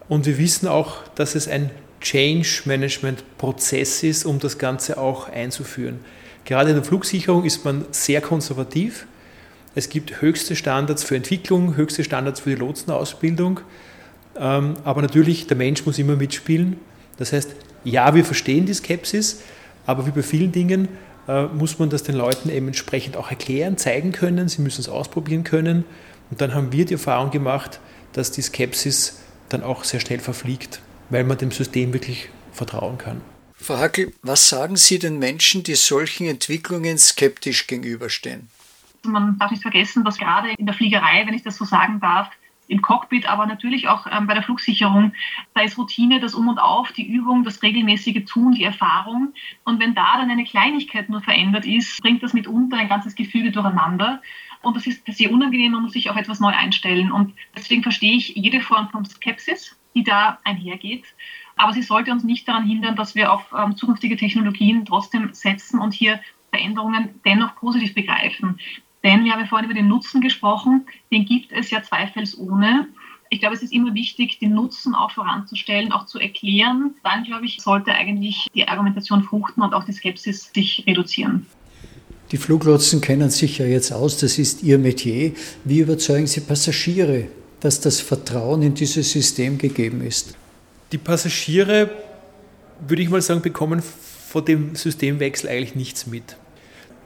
und 0.09 0.27
wir 0.27 0.37
wissen 0.37 0.69
auch, 0.69 0.99
dass 1.15 1.35
es 1.35 1.49
ein 1.49 1.71
Change 2.01 2.63
Management 2.65 3.25
Prozess 3.39 4.03
ist, 4.03 4.25
um 4.25 4.39
das 4.39 4.59
Ganze 4.59 4.99
auch 4.99 5.29
einzuführen. 5.29 6.01
Gerade 6.45 6.71
in 6.71 6.77
der 6.77 6.85
Flugsicherung 6.85 7.45
ist 7.45 7.65
man 7.65 7.85
sehr 7.91 8.21
konservativ. 8.21 9.07
Es 9.75 9.89
gibt 9.89 10.21
höchste 10.21 10.57
Standards 10.57 11.05
für 11.05 11.15
Entwicklung, 11.15 11.77
höchste 11.77 12.03
Standards 12.03 12.41
für 12.41 12.51
die 12.51 12.57
Lotsenausbildung. 12.57 13.61
Ähm, 14.37 14.75
aber 14.85 15.03
natürlich, 15.03 15.47
der 15.47 15.57
Mensch 15.57 15.85
muss 15.87 15.99
immer 15.99 16.17
mitspielen. 16.17 16.79
Das 17.19 17.33
heißt, 17.33 17.55
ja, 17.85 18.15
wir 18.15 18.25
verstehen 18.25 18.67
die 18.67 18.75
Skepsis, 18.75 19.43
aber 19.87 20.07
wie 20.07 20.11
bei 20.11 20.23
vielen 20.23 20.53
Dingen 20.53 20.89
äh, 21.29 21.45
muss 21.45 21.79
man 21.79 21.91
das 21.91 22.03
den 22.03 22.17
Leuten 22.17 22.51
eben 22.51 22.67
entsprechend 22.67 23.17
auch 23.17 23.31
erklären, 23.31 23.77
zeigen 23.77 24.13
können. 24.13 24.49
Sie 24.49 24.63
müssen 24.63 24.81
es 24.81 24.89
ausprobieren 24.89 25.45
können. 25.45 25.85
Und 26.31 26.41
dann 26.41 26.55
haben 26.55 26.73
wir 26.73 26.85
die 26.87 26.95
Erfahrung 26.95 27.31
gemacht, 27.31 27.81
dass 28.13 28.31
die 28.31 28.43
Skepsis 28.43 29.21
dann 29.51 29.63
auch 29.63 29.85
sehr 29.85 30.01
schnell 30.01 30.19
verfliegt 30.19 30.81
weil 31.11 31.25
man 31.25 31.39
dem 31.39 31.51
System 31.51 31.93
wirklich 31.93 32.29
vertrauen 32.53 32.99
kann. 32.99 33.21
Frau 33.55 33.79
Hackel, 33.79 34.15
was 34.23 34.49
sagen 34.49 34.77
Sie 34.77 34.99
den 34.99 35.19
Menschen, 35.19 35.63
die 35.63 35.75
solchen 35.75 36.27
Entwicklungen 36.27 36.97
skeptisch 36.97 37.67
gegenüberstehen? 37.67 38.49
Man 39.03 39.39
darf 39.39 39.51
nicht 39.51 39.63
vergessen, 39.63 40.05
dass 40.05 40.19
gerade 40.19 40.51
in 40.57 40.67
der 40.67 40.75
Fliegerei, 40.75 41.27
wenn 41.27 41.35
ich 41.35 41.43
das 41.43 41.57
so 41.57 41.65
sagen 41.65 42.01
darf, 42.01 42.31
im 42.69 42.83
Cockpit, 42.83 43.29
aber 43.29 43.47
natürlich 43.47 43.89
auch 43.89 44.07
ähm, 44.11 44.27
bei 44.29 44.35
der 44.35 44.45
Flugsicherung, 44.45 45.13
da 45.55 45.63
ist 45.63 45.77
Routine, 45.77 46.21
das 46.21 46.35
Um 46.35 46.49
und 46.49 46.59
Auf, 46.59 46.93
die 46.93 47.07
Übung, 47.07 47.43
das 47.43 47.63
regelmäßige 47.63 48.25
Tun, 48.25 48.53
die 48.53 48.63
Erfahrung. 48.63 49.35
Und 49.65 49.81
wenn 49.81 49.95
da 49.95 50.19
dann 50.19 50.31
eine 50.31 50.45
Kleinigkeit 50.45 51.09
nur 51.09 51.21
verändert 51.21 51.67
ist, 51.67 52.01
bringt 52.01 52.23
das 52.23 52.33
mitunter 52.33 52.77
ein 52.77 52.89
ganzes 52.89 53.17
Gefüge 53.17 53.51
durcheinander. 53.51 54.23
Und 54.63 54.77
das 54.77 54.87
ist 54.87 55.03
sehr 55.07 55.33
unangenehm, 55.33 55.73
man 55.73 55.83
muss 55.83 55.93
sich 55.93 56.11
auf 56.11 56.17
etwas 56.17 56.39
neu 56.39 56.51
einstellen. 56.51 57.11
Und 57.11 57.35
deswegen 57.57 57.83
verstehe 57.83 58.17
ich 58.17 58.29
jede 58.37 58.61
Form 58.61 58.89
von 58.91 59.05
Skepsis 59.05 59.77
die 59.95 60.05
da 60.05 60.39
einhergeht. 60.45 61.05
Aber 61.57 61.73
sie 61.73 61.83
sollte 61.83 62.13
uns 62.13 62.25
nicht 62.25 62.49
daran 62.49 62.67
hindern, 62.67 62.97
dass 62.97 63.15
wir 63.15 63.33
auf 63.33 63.53
ähm, 63.57 63.77
zukünftige 63.77 64.17
Technologien 64.17 64.85
trotzdem 64.85 65.31
setzen 65.33 65.79
und 65.79 65.93
hier 65.93 66.21
Veränderungen 66.51 67.21
dennoch 67.25 67.57
positiv 67.57 67.95
begreifen. 67.95 68.59
Denn 69.03 69.25
wir 69.25 69.33
haben 69.33 69.41
ja 69.41 69.47
vorhin 69.47 69.71
über 69.71 69.79
den 69.79 69.89
Nutzen 69.89 70.21
gesprochen, 70.21 70.87
den 71.11 71.25
gibt 71.25 71.53
es 71.53 71.71
ja 71.71 71.83
zweifelsohne. 71.83 72.89
Ich 73.31 73.41
glaube, 73.41 73.55
es 73.55 73.63
ist 73.63 73.73
immer 73.73 73.95
wichtig, 73.95 74.39
den 74.41 74.55
Nutzen 74.55 74.95
auch 74.95 75.13
voranzustellen, 75.13 75.93
auch 75.93 76.07
zu 76.07 76.19
erklären. 76.19 76.95
Dann, 77.05 77.25
glaube 77.25 77.47
ich, 77.47 77.61
sollte 77.61 77.93
eigentlich 77.93 78.49
die 78.55 78.67
Argumentation 78.67 79.23
fruchten 79.23 79.63
und 79.63 79.73
auch 79.73 79.85
die 79.85 79.93
Skepsis 79.93 80.51
sich 80.53 80.85
reduzieren. 80.87 81.47
Die 82.33 82.37
Fluglotsen 82.37 83.01
kennen 83.01 83.31
sich 83.31 83.59
ja 83.59 83.67
jetzt 83.67 83.93
aus, 83.93 84.19
das 84.19 84.39
ist 84.39 84.63
ihr 84.63 84.79
Metier. 84.79 85.33
Wie 85.65 85.81
überzeugen 85.81 86.27
Sie 86.27 86.41
Passagiere 86.41 87.29
dass 87.61 87.81
das 87.81 88.01
Vertrauen 88.01 88.63
in 88.63 88.75
dieses 88.75 89.13
System 89.13 89.59
gegeben 89.59 90.03
ist. 90.03 90.35
Die 90.93 90.99
Passagiere, 90.99 91.91
würde 92.87 93.03
ich 93.03 93.11
mal 93.11 93.23
sagen, 93.23 93.43
bekommen 93.43 93.83
vor 94.29 94.45
dem 94.45 94.75
Systemwechsel 94.75 95.49
eigentlich 95.49 95.75
nichts 95.75 96.07
mit. 96.07 96.37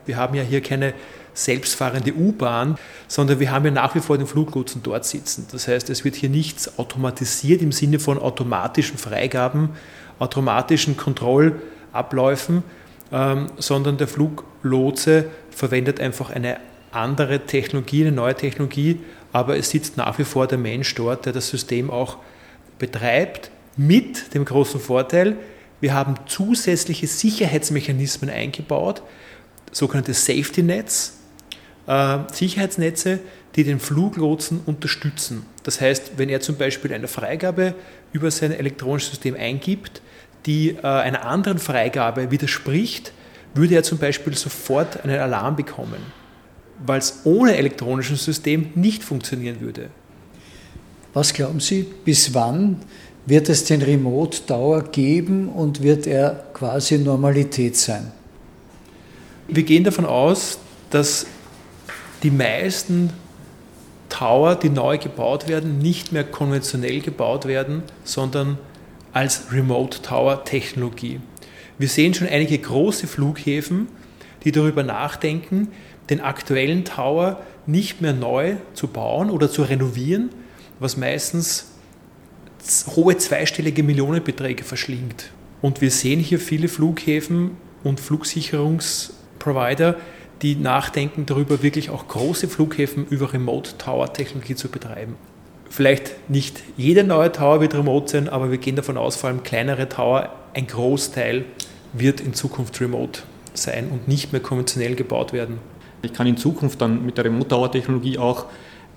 Wir 0.07 0.17
haben 0.17 0.35
ja 0.35 0.43
hier 0.43 0.61
keine 0.61 0.95
selbstfahrende 1.35 2.15
U-Bahn, 2.15 2.79
sondern 3.09 3.41
wir 3.41 3.51
haben 3.51 3.65
ja 3.65 3.71
nach 3.73 3.95
wie 3.95 4.01
vor 4.01 4.17
den 4.17 4.27
Fluglotsen 4.27 4.83
dort 4.83 5.05
sitzen. 5.05 5.47
Das 5.51 5.67
heißt, 5.67 5.91
es 5.91 6.05
wird 6.05 6.15
hier 6.15 6.29
nichts 6.29 6.79
automatisiert 6.79 7.61
im 7.61 7.73
Sinne 7.73 7.99
von 7.99 8.19
automatischen 8.19 8.99
Freigaben, 8.99 9.71
automatischen 10.19 10.97
Kontrollabläufen, 10.97 12.63
ähm, 13.13 13.49
sondern 13.59 13.97
der 13.97 14.07
Fluglotse 14.07 15.27
verwendet 15.51 16.01
einfach 16.01 16.31
eine 16.31 16.59
andere 16.93 17.41
Technologie, 17.41 18.03
eine 18.03 18.13
neue 18.13 18.35
Technologie, 18.35 19.01
aber 19.35 19.59
es 19.59 19.71
sitzt 19.71 19.97
nach 19.97 20.17
wie 20.21 20.25
vor 20.25 20.47
der 20.47 20.59
Mensch 20.59 20.95
dort, 20.95 21.27
der 21.27 21.33
das 21.33 21.49
System 21.49 21.91
auch 21.91 22.19
betreibt, 22.79 23.51
mit 23.77 24.33
dem 24.33 24.45
großen 24.45 24.79
Vorteil, 24.79 25.37
wir 25.81 25.93
haben 25.93 26.15
zusätzliche 26.27 27.09
Sicherheitsmechanismen 27.09 28.31
eingebaut, 28.31 29.03
sogenannte 29.73 30.15
Safety 30.15 30.63
Nets, 30.63 31.19
äh, 31.89 32.19
Sicherheitsnetze, 32.33 33.19
die 33.57 33.65
den 33.65 33.81
Fluglotsen 33.81 34.61
unterstützen. 34.67 35.45
Das 35.65 35.81
heißt, 35.81 36.13
wenn 36.17 36.29
er 36.29 36.41
zum 36.41 36.57
Beispiel 36.57 36.95
eine 36.95 37.09
Freigabe 37.09 37.75
über 38.13 38.31
sein 38.31 38.53
elektronisches 38.53 39.11
System 39.11 39.35
eingibt, 39.35 40.01
die 40.47 40.77
äh, 40.77 40.87
einer 40.87 41.25
anderen 41.25 41.59
Freigabe 41.59 42.31
widerspricht, 42.31 43.13
würde 43.53 43.75
er 43.75 43.83
zum 43.83 43.99
Beispiel 43.99 44.37
sofort 44.37 45.03
einen 45.03 45.19
Alarm 45.19 45.57
bekommen, 45.57 46.24
weil 46.85 46.99
es 46.99 47.21
ohne 47.25 47.57
elektronisches 47.57 48.25
System 48.25 48.71
nicht 48.75 49.03
funktionieren 49.03 49.61
würde. 49.61 49.91
Was 51.13 51.33
glauben 51.33 51.61
Sie, 51.61 51.87
bis 52.05 52.35
wann 52.35 52.79
wird 53.27 53.49
es 53.49 53.65
den 53.65 53.83
Remote 53.83 54.47
Tower 54.47 54.83
geben 54.83 55.49
und 55.49 55.83
wird 55.83 56.07
er 56.07 56.45
quasi 56.53 56.99
Normalität 56.99 57.77
sein? 57.77 58.13
Wir 59.47 59.63
gehen 59.63 59.85
davon 59.85 60.07
aus, 60.07 60.59
dass 60.91 61.27
die 62.23 62.31
meisten 62.31 63.11
Tower, 64.09 64.55
die 64.57 64.71
neu 64.71 64.99
gebaut 64.99 65.49
werden, 65.49 65.79
nicht 65.79 66.13
mehr 66.13 66.25
konventionell 66.25 67.01
gebaut 67.01 67.47
werden, 67.47 67.83
sondern 68.05 68.59
als 69.13 69.53
Remote 69.53 70.03
Tower 70.03 70.45
Technologie. 70.45 71.21
Wir 71.79 71.89
sehen 71.89 72.15
schon 72.15 72.29
einige 72.29 72.59
große 72.59 73.07
Flughäfen, 73.07 73.89
die 74.45 74.53
darüber 74.53 74.83
nachdenken, 74.83 75.69
den 76.11 76.21
aktuellen 76.21 76.85
Tower 76.85 77.41
nicht 77.67 78.01
mehr 78.01 78.13
neu 78.13 78.57
zu 78.75 78.89
bauen 78.89 79.31
oder 79.31 79.51
zu 79.51 79.63
renovieren, 79.63 80.31
was 80.79 80.97
meistens 80.97 81.73
hohe 82.95 83.17
zweistellige 83.17 83.83
Millionenbeträge 83.83 84.65
verschlingt. 84.65 85.31
Und 85.63 85.81
wir 85.81 85.91
sehen 85.91 86.21
hier 86.21 86.39
viele 86.39 86.69
Flughäfen 86.69 87.53
und 87.83 88.01
Flugsicherungsprovider, 88.01 89.97
die 90.43 90.57
nachdenken 90.57 91.27
darüber, 91.27 91.63
wirklich 91.63 91.91
auch 91.91 92.09
große 92.09 92.49
Flughäfen 92.49 93.07
über 93.07 93.33
Remote 93.33 93.79
Tower 93.79 94.13
Technologie 94.13 94.57
zu 94.57 94.69
betreiben. 94.69 95.17
Vielleicht 95.71 96.31
nicht 96.31 96.63
jeder 96.77 97.03
neue 97.03 97.33
Tower 97.33 97.61
wird 97.61 97.75
remote 97.75 98.11
sein, 98.11 98.29
aber 98.29 98.51
wir 98.51 98.59
gehen 98.59 98.77
davon 98.77 98.97
aus, 98.97 99.17
vor 99.17 99.31
allem 99.31 99.43
kleinere 99.43 99.89
Tower, 99.89 100.35
ein 100.53 100.67
Großteil 100.67 101.45
wird 101.93 102.21
in 102.21 102.35
Zukunft 102.35 102.81
remote 102.81 103.23
sein 103.55 103.89
und 103.89 104.07
nicht 104.07 104.33
mehr 104.33 104.41
konventionell 104.41 104.95
gebaut 104.95 105.33
werden. 105.33 105.59
Ich 106.05 106.13
kann 106.13 106.27
in 106.27 106.37
Zukunft 106.37 106.81
dann 106.81 107.05
mit 107.05 107.17
der 107.19 107.25
Remote 107.25 107.49
Tower 107.49 107.71
Technologie 107.71 108.19
auch 108.19 108.47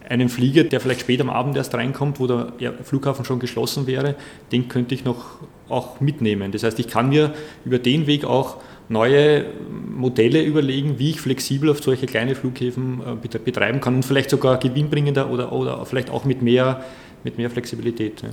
einen 0.09 0.29
Flieger, 0.29 0.63
der 0.63 0.79
vielleicht 0.79 1.01
spät 1.01 1.21
am 1.21 1.29
Abend 1.29 1.57
erst 1.57 1.73
reinkommt, 1.73 2.19
wo 2.19 2.27
der 2.27 2.53
Flughafen 2.83 3.25
schon 3.25 3.39
geschlossen 3.39 3.87
wäre, 3.87 4.15
den 4.51 4.69
könnte 4.69 4.95
ich 4.95 5.03
noch 5.03 5.39
auch 5.69 5.99
mitnehmen. 5.99 6.51
Das 6.51 6.63
heißt, 6.63 6.79
ich 6.79 6.87
kann 6.87 7.09
mir 7.09 7.33
über 7.65 7.77
den 7.77 8.07
Weg 8.07 8.23
auch 8.23 8.57
neue 8.89 9.45
Modelle 9.95 10.41
überlegen, 10.43 10.97
wie 10.97 11.09
ich 11.09 11.21
flexibel 11.21 11.69
auf 11.69 11.83
solche 11.83 12.05
kleine 12.05 12.35
Flughäfen 12.35 13.01
äh, 13.01 13.39
betreiben 13.39 13.81
kann 13.81 13.95
und 13.95 14.03
vielleicht 14.03 14.29
sogar 14.29 14.57
gewinnbringender 14.59 15.29
oder, 15.29 15.51
oder 15.51 15.85
vielleicht 15.85 16.09
auch 16.09 16.23
mit 16.23 16.41
mehr, 16.41 16.83
mit 17.23 17.37
mehr 17.37 17.49
Flexibilität. 17.49 18.23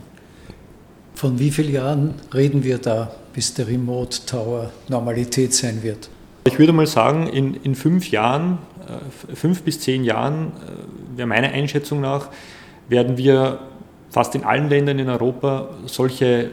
Von 1.15 1.39
wie 1.39 1.51
vielen 1.51 1.73
Jahren 1.73 2.15
reden 2.33 2.63
wir 2.63 2.79
da, 2.79 3.15
bis 3.33 3.55
der 3.55 3.67
Remote 3.67 4.27
Tower 4.27 4.71
Normalität 4.89 5.53
sein 5.55 5.83
wird? 5.83 6.09
Ich 6.47 6.59
würde 6.59 6.73
mal 6.73 6.87
sagen, 6.87 7.27
in, 7.27 7.55
in 7.55 7.75
fünf 7.75 8.11
Jahren, 8.11 8.59
äh, 8.87 9.35
fünf 9.35 9.63
bis 9.63 9.81
zehn 9.81 10.05
Jahren, 10.05 10.49
äh, 10.49 11.19
wäre 11.19 11.27
meiner 11.27 11.49
Einschätzung 11.49 12.01
nach, 12.01 12.29
werden 12.89 13.17
wir 13.17 13.61
fast 14.11 14.35
in 14.35 14.45
allen 14.45 14.69
Ländern 14.69 14.99
in 14.99 15.09
Europa 15.09 15.71
solche 15.87 16.51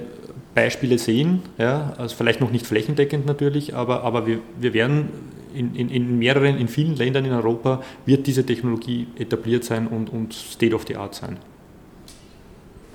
Beispiele 0.55 0.97
sehen. 0.97 1.41
Ja, 1.57 1.93
also 1.97 2.15
vielleicht 2.15 2.41
noch 2.41 2.51
nicht 2.51 2.65
flächendeckend 2.65 3.25
natürlich, 3.25 3.75
aber, 3.75 4.03
aber 4.03 4.25
wir, 4.25 4.39
wir 4.59 4.73
werden 4.73 5.09
in, 5.53 5.75
in, 5.75 5.89
in 5.89 6.17
mehreren, 6.19 6.57
in 6.57 6.67
vielen 6.69 6.95
Ländern 6.95 7.25
in 7.25 7.33
Europa 7.33 7.83
wird 8.05 8.27
diese 8.27 8.45
Technologie 8.45 9.07
etabliert 9.19 9.63
sein 9.65 9.87
und, 9.87 10.09
und 10.09 10.33
State 10.33 10.73
of 10.73 10.85
the 10.87 10.95
Art 10.95 11.15
sein. 11.15 11.37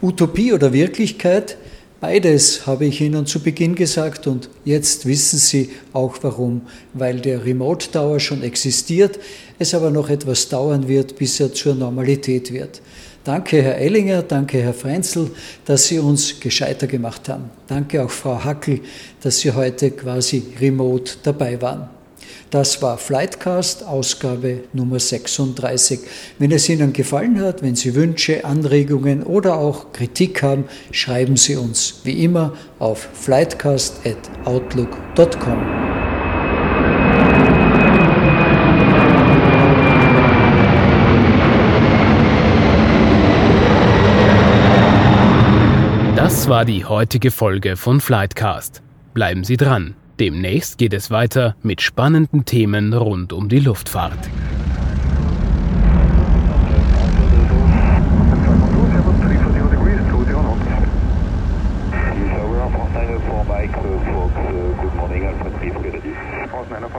Utopie 0.02 0.52
oder 0.52 0.72
Wirklichkeit? 0.72 1.58
Beides 1.98 2.66
habe 2.66 2.84
ich 2.84 3.00
Ihnen 3.00 3.24
zu 3.24 3.40
Beginn 3.40 3.74
gesagt 3.74 4.26
und 4.26 4.50
jetzt 4.66 5.06
wissen 5.06 5.38
Sie 5.38 5.70
auch 5.94 6.16
warum. 6.20 6.60
Weil 6.92 7.20
der 7.20 7.44
Remote 7.44 7.90
Tower 7.90 8.20
schon 8.20 8.42
existiert, 8.42 9.18
es 9.58 9.74
aber 9.74 9.90
noch 9.90 10.10
etwas 10.10 10.48
dauern 10.50 10.88
wird, 10.88 11.16
bis 11.16 11.40
er 11.40 11.54
zur 11.54 11.74
Normalität 11.74 12.52
wird. 12.52 12.82
Danke, 13.24 13.62
Herr 13.62 13.78
Ellinger, 13.78 14.22
danke, 14.22 14.58
Herr 14.62 14.74
Frenzel, 14.74 15.30
dass 15.64 15.86
Sie 15.86 15.98
uns 15.98 16.38
gescheiter 16.38 16.86
gemacht 16.86 17.28
haben. 17.30 17.50
Danke 17.66 18.04
auch, 18.04 18.10
Frau 18.10 18.44
Hackel, 18.44 18.80
dass 19.22 19.40
Sie 19.40 19.50
heute 19.50 19.90
quasi 19.90 20.42
remote 20.60 21.14
dabei 21.22 21.60
waren. 21.60 21.95
Das 22.50 22.82
war 22.82 22.98
Flightcast, 22.98 23.84
Ausgabe 23.84 24.64
Nummer 24.72 24.98
36. 24.98 26.00
Wenn 26.38 26.50
es 26.52 26.68
Ihnen 26.68 26.92
gefallen 26.92 27.40
hat, 27.40 27.62
wenn 27.62 27.76
Sie 27.76 27.94
Wünsche, 27.94 28.44
Anregungen 28.44 29.22
oder 29.22 29.58
auch 29.58 29.92
Kritik 29.92 30.42
haben, 30.42 30.64
schreiben 30.90 31.36
Sie 31.36 31.54
uns 31.56 32.00
wie 32.04 32.24
immer 32.24 32.54
auf 32.78 33.08
flightcast.outlook.com. 33.14 35.86
Das 46.16 46.48
war 46.48 46.64
die 46.64 46.84
heutige 46.84 47.30
Folge 47.30 47.76
von 47.76 48.00
Flightcast. 48.00 48.82
Bleiben 49.14 49.44
Sie 49.44 49.56
dran. 49.56 49.94
Demnächst 50.18 50.78
geht 50.78 50.94
es 50.94 51.10
weiter 51.10 51.56
mit 51.62 51.82
spannenden 51.82 52.46
Themen 52.46 52.94
rund 52.94 53.32
um 53.32 53.48
die 53.48 53.60
Luftfahrt. 53.60 54.30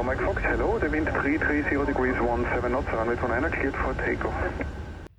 Mike 0.08 0.23
Fox, 0.23 0.41
hello, 0.41 0.80
the 0.80 0.89
wind 0.89 1.06
330 1.10 1.86
degrees 1.86 2.15
17 2.15 2.69
knots, 2.69 2.88
runway 2.93 3.17
29 3.17 3.51
cleared 3.51 3.75
for 3.75 3.93
takeoff. 3.95 4.87